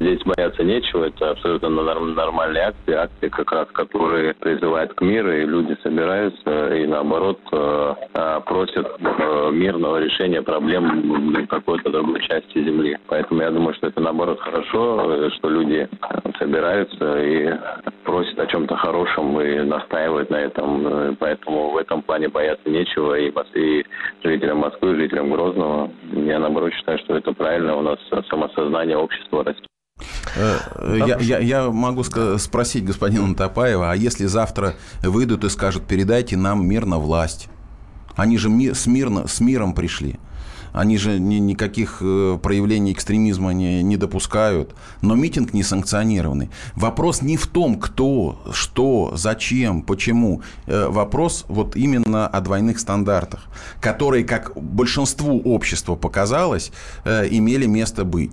Здесь 0.00 0.22
бояться 0.24 0.64
нечего, 0.64 1.04
это 1.04 1.32
абсолютно 1.32 1.68
нормальные 1.68 2.68
акции, 2.68 2.94
акции 2.94 3.28
как 3.28 3.52
раз, 3.52 3.68
которые 3.72 4.32
призывают 4.32 4.94
к 4.94 5.02
миру, 5.02 5.30
и 5.30 5.44
люди 5.44 5.76
собираются 5.82 6.74
и 6.74 6.86
наоборот 6.86 7.38
э, 7.52 7.94
э, 8.14 8.40
просят 8.46 8.86
э, 8.98 9.50
мирного 9.52 10.00
решения 10.00 10.40
проблем 10.40 11.46
какой-то 11.48 11.90
другой 11.90 12.22
части 12.22 12.64
Земли. 12.64 12.96
Поэтому 13.08 13.42
я 13.42 13.50
думаю, 13.50 13.74
что 13.74 13.88
это 13.88 14.00
наоборот 14.00 14.40
хорошо, 14.40 15.28
что 15.32 15.50
люди 15.50 15.86
собираются 16.38 17.22
и 17.22 17.52
просят 18.04 18.38
о 18.38 18.46
чем-то 18.46 18.74
хорошем 18.76 19.38
и 19.38 19.60
настаивают 19.60 20.30
на 20.30 20.36
этом. 20.36 21.16
Поэтому 21.20 21.72
в 21.72 21.76
этом 21.76 22.00
плане 22.00 22.28
бояться 22.28 22.70
нечего 22.70 23.18
и, 23.18 23.30
и 23.54 23.84
жителям 24.24 24.58
Москвы, 24.58 24.92
и 24.92 24.96
жителям 24.96 25.30
Грозного. 25.30 25.90
Я 26.14 26.38
наоборот 26.38 26.72
считаю, 26.72 26.98
что 27.00 27.16
это 27.16 27.32
правильно. 27.32 27.76
У 27.76 27.82
нас 27.82 27.98
самосознание 28.30 28.96
общества 28.96 29.44
растет. 29.44 29.69
Э, 30.36 30.58
я, 31.06 31.18
я, 31.18 31.38
я 31.38 31.70
могу 31.70 32.04
спросить 32.04 32.84
господина 32.84 33.34
Топаева, 33.34 33.90
а 33.90 33.96
если 33.96 34.26
завтра 34.26 34.74
выйдут 35.02 35.44
и 35.44 35.48
скажут, 35.48 35.86
передайте 35.86 36.36
нам 36.36 36.66
мир 36.66 36.86
на 36.86 36.98
власть? 36.98 37.48
Они 38.16 38.38
же 38.38 38.48
ми, 38.48 38.74
с, 38.74 38.86
мирно, 38.86 39.26
с 39.26 39.40
миром 39.40 39.72
пришли. 39.72 40.18
Они 40.72 40.98
же 40.98 41.18
ни, 41.18 41.36
никаких 41.36 41.98
э, 42.00 42.38
проявлений 42.40 42.92
экстремизма 42.92 43.52
не, 43.52 43.82
не 43.82 43.96
допускают. 43.96 44.74
Но 45.00 45.14
митинг 45.14 45.52
не 45.52 45.62
санкционированный. 45.62 46.50
Вопрос 46.76 47.22
не 47.22 47.36
в 47.36 47.46
том, 47.46 47.78
кто, 47.80 48.40
что, 48.52 49.12
зачем, 49.16 49.82
почему. 49.82 50.42
Э, 50.66 50.86
вопрос 50.88 51.44
вот 51.48 51.76
именно 51.76 52.28
о 52.28 52.40
двойных 52.40 52.78
стандартах, 52.78 53.46
которые, 53.80 54.24
как 54.24 54.52
большинству 54.54 55.40
общества 55.40 55.96
показалось, 55.96 56.72
имели 57.04 57.66
место 57.66 58.04
быть. 58.04 58.30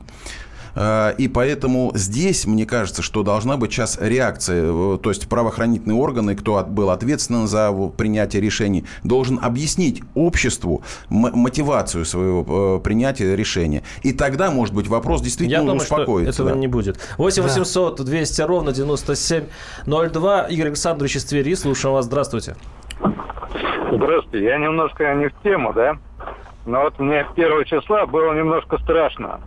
А, 0.79 1.09
и 1.09 1.27
поэтому 1.27 1.91
здесь, 1.95 2.45
мне 2.45 2.67
кажется, 2.67 3.01
что 3.01 3.23
должна 3.23 3.57
быть 3.57 3.71
сейчас 3.73 3.97
реакция. 3.99 4.71
Э, 4.71 4.97
то 5.01 5.09
есть 5.09 5.27
правоохранительные 5.27 5.97
органы, 5.97 6.35
кто 6.35 6.63
был 6.63 6.91
ответственен 6.91 7.47
за 7.47 7.73
принятие 7.97 8.43
решений, 8.43 8.85
должен 9.03 9.39
объяснить 9.41 10.03
обществу 10.13 10.83
мотивацию 11.09 12.05
своего 12.05 12.77
э, 12.77 12.83
принятия 12.83 13.35
решения. 13.35 13.81
И 14.03 14.13
тогда, 14.13 14.51
может 14.51 14.75
быть, 14.75 14.87
вопрос 14.87 15.21
действительно 15.21 15.57
Я 15.57 15.61
думаю, 15.61 15.77
успокоится. 15.77 16.31
Что 16.31 16.43
этого 16.43 16.55
да. 16.55 16.59
не 16.59 16.67
будет. 16.67 16.99
8 17.17 17.41
800 17.41 18.03
200 18.03 18.41
ровно 18.41 18.71
9702. 18.71 20.41
Игорь 20.43 20.67
Александрович 20.67 21.15
из 21.15 21.25
Твери. 21.25 21.55
Слушаем 21.55 21.95
вас. 21.95 22.05
Здравствуйте. 22.05 22.55
Здравствуйте. 23.91 24.45
Я 24.45 24.59
немножко 24.59 25.11
не 25.15 25.29
в 25.29 25.33
тему, 25.41 25.73
да? 25.73 25.97
Но 26.67 26.81
вот 26.81 26.99
мне 26.99 27.25
первого 27.35 27.65
числа 27.65 28.05
было 28.05 28.33
немножко 28.33 28.77
страшно. 28.77 29.39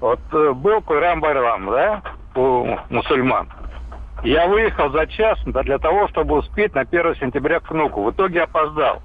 Вот 0.00 0.20
э, 0.32 0.52
был 0.52 0.80
Курам 0.80 1.20
Байрам, 1.20 1.66
да, 1.66 2.02
у 2.34 2.76
мусульман. 2.88 3.48
Я 4.22 4.46
выехал 4.48 4.90
за 4.90 5.06
час 5.06 5.38
для 5.44 5.78
того, 5.78 6.08
чтобы 6.08 6.38
успеть 6.38 6.74
на 6.74 6.82
1 6.82 7.16
сентября 7.16 7.60
к 7.60 7.70
внуку. 7.70 8.02
В 8.02 8.10
итоге 8.10 8.42
опоздал. 8.42 9.02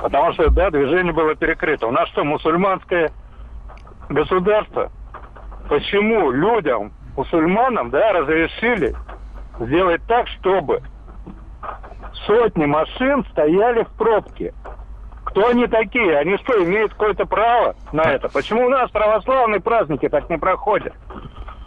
Потому 0.00 0.32
что, 0.32 0.50
да, 0.50 0.70
движение 0.70 1.12
было 1.12 1.34
перекрыто. 1.34 1.86
У 1.86 1.90
нас 1.90 2.08
что, 2.10 2.24
мусульманское 2.24 3.10
государство? 4.08 4.90
Почему 5.68 6.30
людям, 6.30 6.92
мусульманам, 7.16 7.90
да, 7.90 8.12
разрешили 8.12 8.94
сделать 9.58 10.02
так, 10.06 10.28
чтобы 10.28 10.82
сотни 12.26 12.66
машин 12.66 13.24
стояли 13.32 13.84
в 13.84 13.88
пробке? 13.96 14.54
Кто 15.36 15.48
они 15.48 15.66
такие? 15.66 16.16
Они 16.16 16.38
что, 16.38 16.64
имеют 16.64 16.92
какое-то 16.92 17.26
право 17.26 17.76
на 17.92 18.10
это? 18.10 18.30
Почему 18.30 18.64
у 18.64 18.68
нас 18.70 18.90
православные 18.90 19.60
праздники 19.60 20.08
так 20.08 20.30
не 20.30 20.38
проходят? 20.38 20.94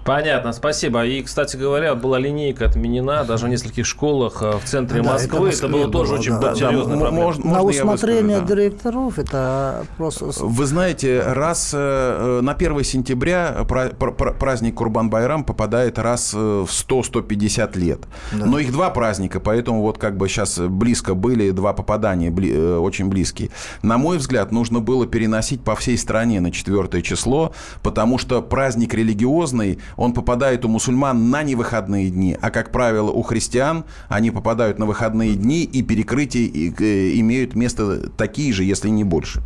Понятно, 0.09 0.53
спасибо. 0.53 1.05
И, 1.05 1.21
кстати 1.21 1.55
говоря, 1.55 1.93
была 1.93 2.17
линейка 2.17 2.65
отменена 2.65 3.23
даже 3.25 3.45
в 3.45 3.49
нескольких 3.49 3.85
школах 3.85 4.41
э, 4.41 4.57
в 4.57 4.63
центре 4.67 5.03
да, 5.03 5.13
Москвы. 5.13 5.49
Это, 5.49 5.57
это 5.57 5.67
было 5.67 5.91
тоже 5.91 6.13
было, 6.13 6.19
очень 6.19 6.39
да, 6.39 6.55
серьезная 6.55 6.97
да. 6.97 7.11
Можно, 7.11 7.51
На 7.51 7.61
усмотрение 7.61 8.39
выскажу, 8.39 8.47
да. 8.47 8.55
директоров 8.55 9.19
это 9.19 9.85
просто... 9.97 10.25
Вы 10.25 10.65
знаете, 10.65 11.21
раз 11.21 11.73
э, 11.75 12.39
на 12.41 12.53
1 12.53 12.83
сентября 12.83 13.67
праздник 13.67 14.79
Курбан-Байрам 14.81 15.43
попадает 15.43 15.99
раз 15.99 16.33
в 16.33 16.65
100-150 16.65 17.77
лет. 17.77 17.99
Да. 18.31 18.47
Но 18.47 18.57
их 18.57 18.71
два 18.71 18.89
праздника, 18.89 19.39
поэтому 19.39 19.83
вот 19.83 19.99
как 19.99 20.17
бы 20.17 20.27
сейчас 20.27 20.57
близко 20.57 21.13
были 21.13 21.51
два 21.51 21.73
попадания, 21.73 22.33
э, 22.35 22.77
очень 22.77 23.09
близкие. 23.09 23.51
На 23.83 23.99
мой 23.99 24.17
взгляд, 24.17 24.51
нужно 24.51 24.79
было 24.79 25.05
переносить 25.05 25.63
по 25.63 25.75
всей 25.75 25.99
стране 25.99 26.41
на 26.41 26.51
4 26.51 27.03
число, 27.03 27.53
потому 27.83 28.17
что 28.17 28.41
праздник 28.41 28.95
религиозный, 28.95 29.77
он 29.99 30.13
попадает 30.13 30.63
у 30.63 30.69
мусульман 30.69 31.29
на 31.29 31.43
невыходные 31.43 32.09
дни, 32.09 32.37
а, 32.39 32.51
как 32.51 32.71
правило, 32.71 33.11
у 33.11 33.21
христиан 33.21 33.83
они 34.07 34.31
попадают 34.31 34.79
на 34.79 34.85
выходные 34.85 35.35
дни, 35.35 35.65
и 35.65 35.83
перекрытия 35.83 36.47
э, 36.47 37.19
имеют 37.19 37.53
место 37.53 38.09
такие 38.11 38.53
же, 38.53 38.63
если 38.63 38.87
не 38.87 39.03
больше. 39.03 39.41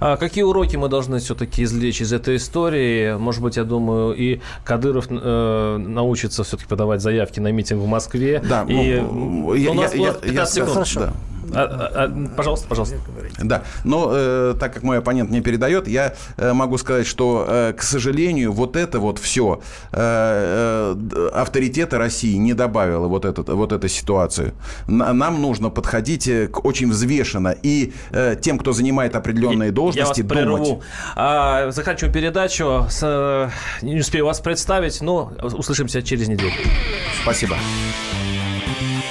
А 0.00 0.16
какие 0.16 0.42
уроки 0.42 0.76
мы 0.76 0.88
должны 0.88 1.18
все-таки 1.18 1.64
извлечь 1.64 2.00
из 2.00 2.14
этой 2.14 2.36
истории? 2.36 3.16
Может 3.18 3.42
быть, 3.42 3.56
я 3.58 3.64
думаю, 3.64 4.14
и 4.14 4.40
Кадыров 4.64 5.06
э, 5.10 5.76
научится 5.76 6.44
все-таки 6.44 6.68
подавать 6.68 7.02
заявки 7.02 7.38
на 7.38 7.52
митинг 7.52 7.82
в 7.82 7.86
Москве. 7.86 8.42
Да, 8.48 8.64
и, 8.66 9.00
ну, 9.00 9.52
я, 9.54 9.70
у 9.70 9.74
нас 9.74 9.94
я, 9.94 10.14
15 10.14 10.34
я, 10.34 10.46
секунд. 10.46 10.72
Хорошо. 10.72 11.00
Да. 11.00 11.12
А, 11.54 11.62
а, 11.62 12.04
а, 12.04 12.36
пожалуйста, 12.36 12.68
пожалуйста. 12.68 12.96
Да, 13.42 13.62
но 13.84 14.10
э, 14.12 14.54
так 14.58 14.74
как 14.74 14.82
мой 14.82 14.98
оппонент 14.98 15.30
не 15.30 15.40
передает, 15.40 15.88
я 15.88 16.14
э, 16.36 16.52
могу 16.52 16.78
сказать, 16.78 17.06
что, 17.06 17.44
э, 17.48 17.72
к 17.76 17.82
сожалению, 17.82 18.52
вот 18.52 18.76
это 18.76 19.00
вот 19.00 19.18
все 19.18 19.60
э, 19.92 20.96
э, 21.12 21.28
авторитета 21.34 21.98
России 21.98 22.36
не 22.36 22.54
добавило 22.54 23.08
вот, 23.08 23.24
этот, 23.24 23.48
вот 23.48 23.72
эту 23.72 23.88
ситуацию. 23.88 24.52
Нам 24.86 25.40
нужно 25.40 25.70
подходить 25.70 26.28
э, 26.28 26.48
к 26.48 26.64
очень 26.64 26.90
взвешенно 26.90 27.54
и 27.62 27.92
э, 28.10 28.36
тем, 28.40 28.58
кто 28.58 28.72
занимает 28.72 29.14
определенные 29.16 29.70
должности, 29.70 30.20
я 30.20 30.26
вас 30.26 30.36
думать. 30.36 30.60
Прерву. 30.68 30.82
А, 31.16 31.70
заканчиваю 31.70 32.12
передачу. 32.12 32.86
С, 32.88 33.00
э, 33.02 33.50
не 33.82 34.00
успею 34.00 34.26
вас 34.26 34.40
представить, 34.40 35.00
но 35.00 35.32
услышимся 35.42 36.02
через 36.02 36.28
неделю. 36.28 36.52
Спасибо. 37.22 37.56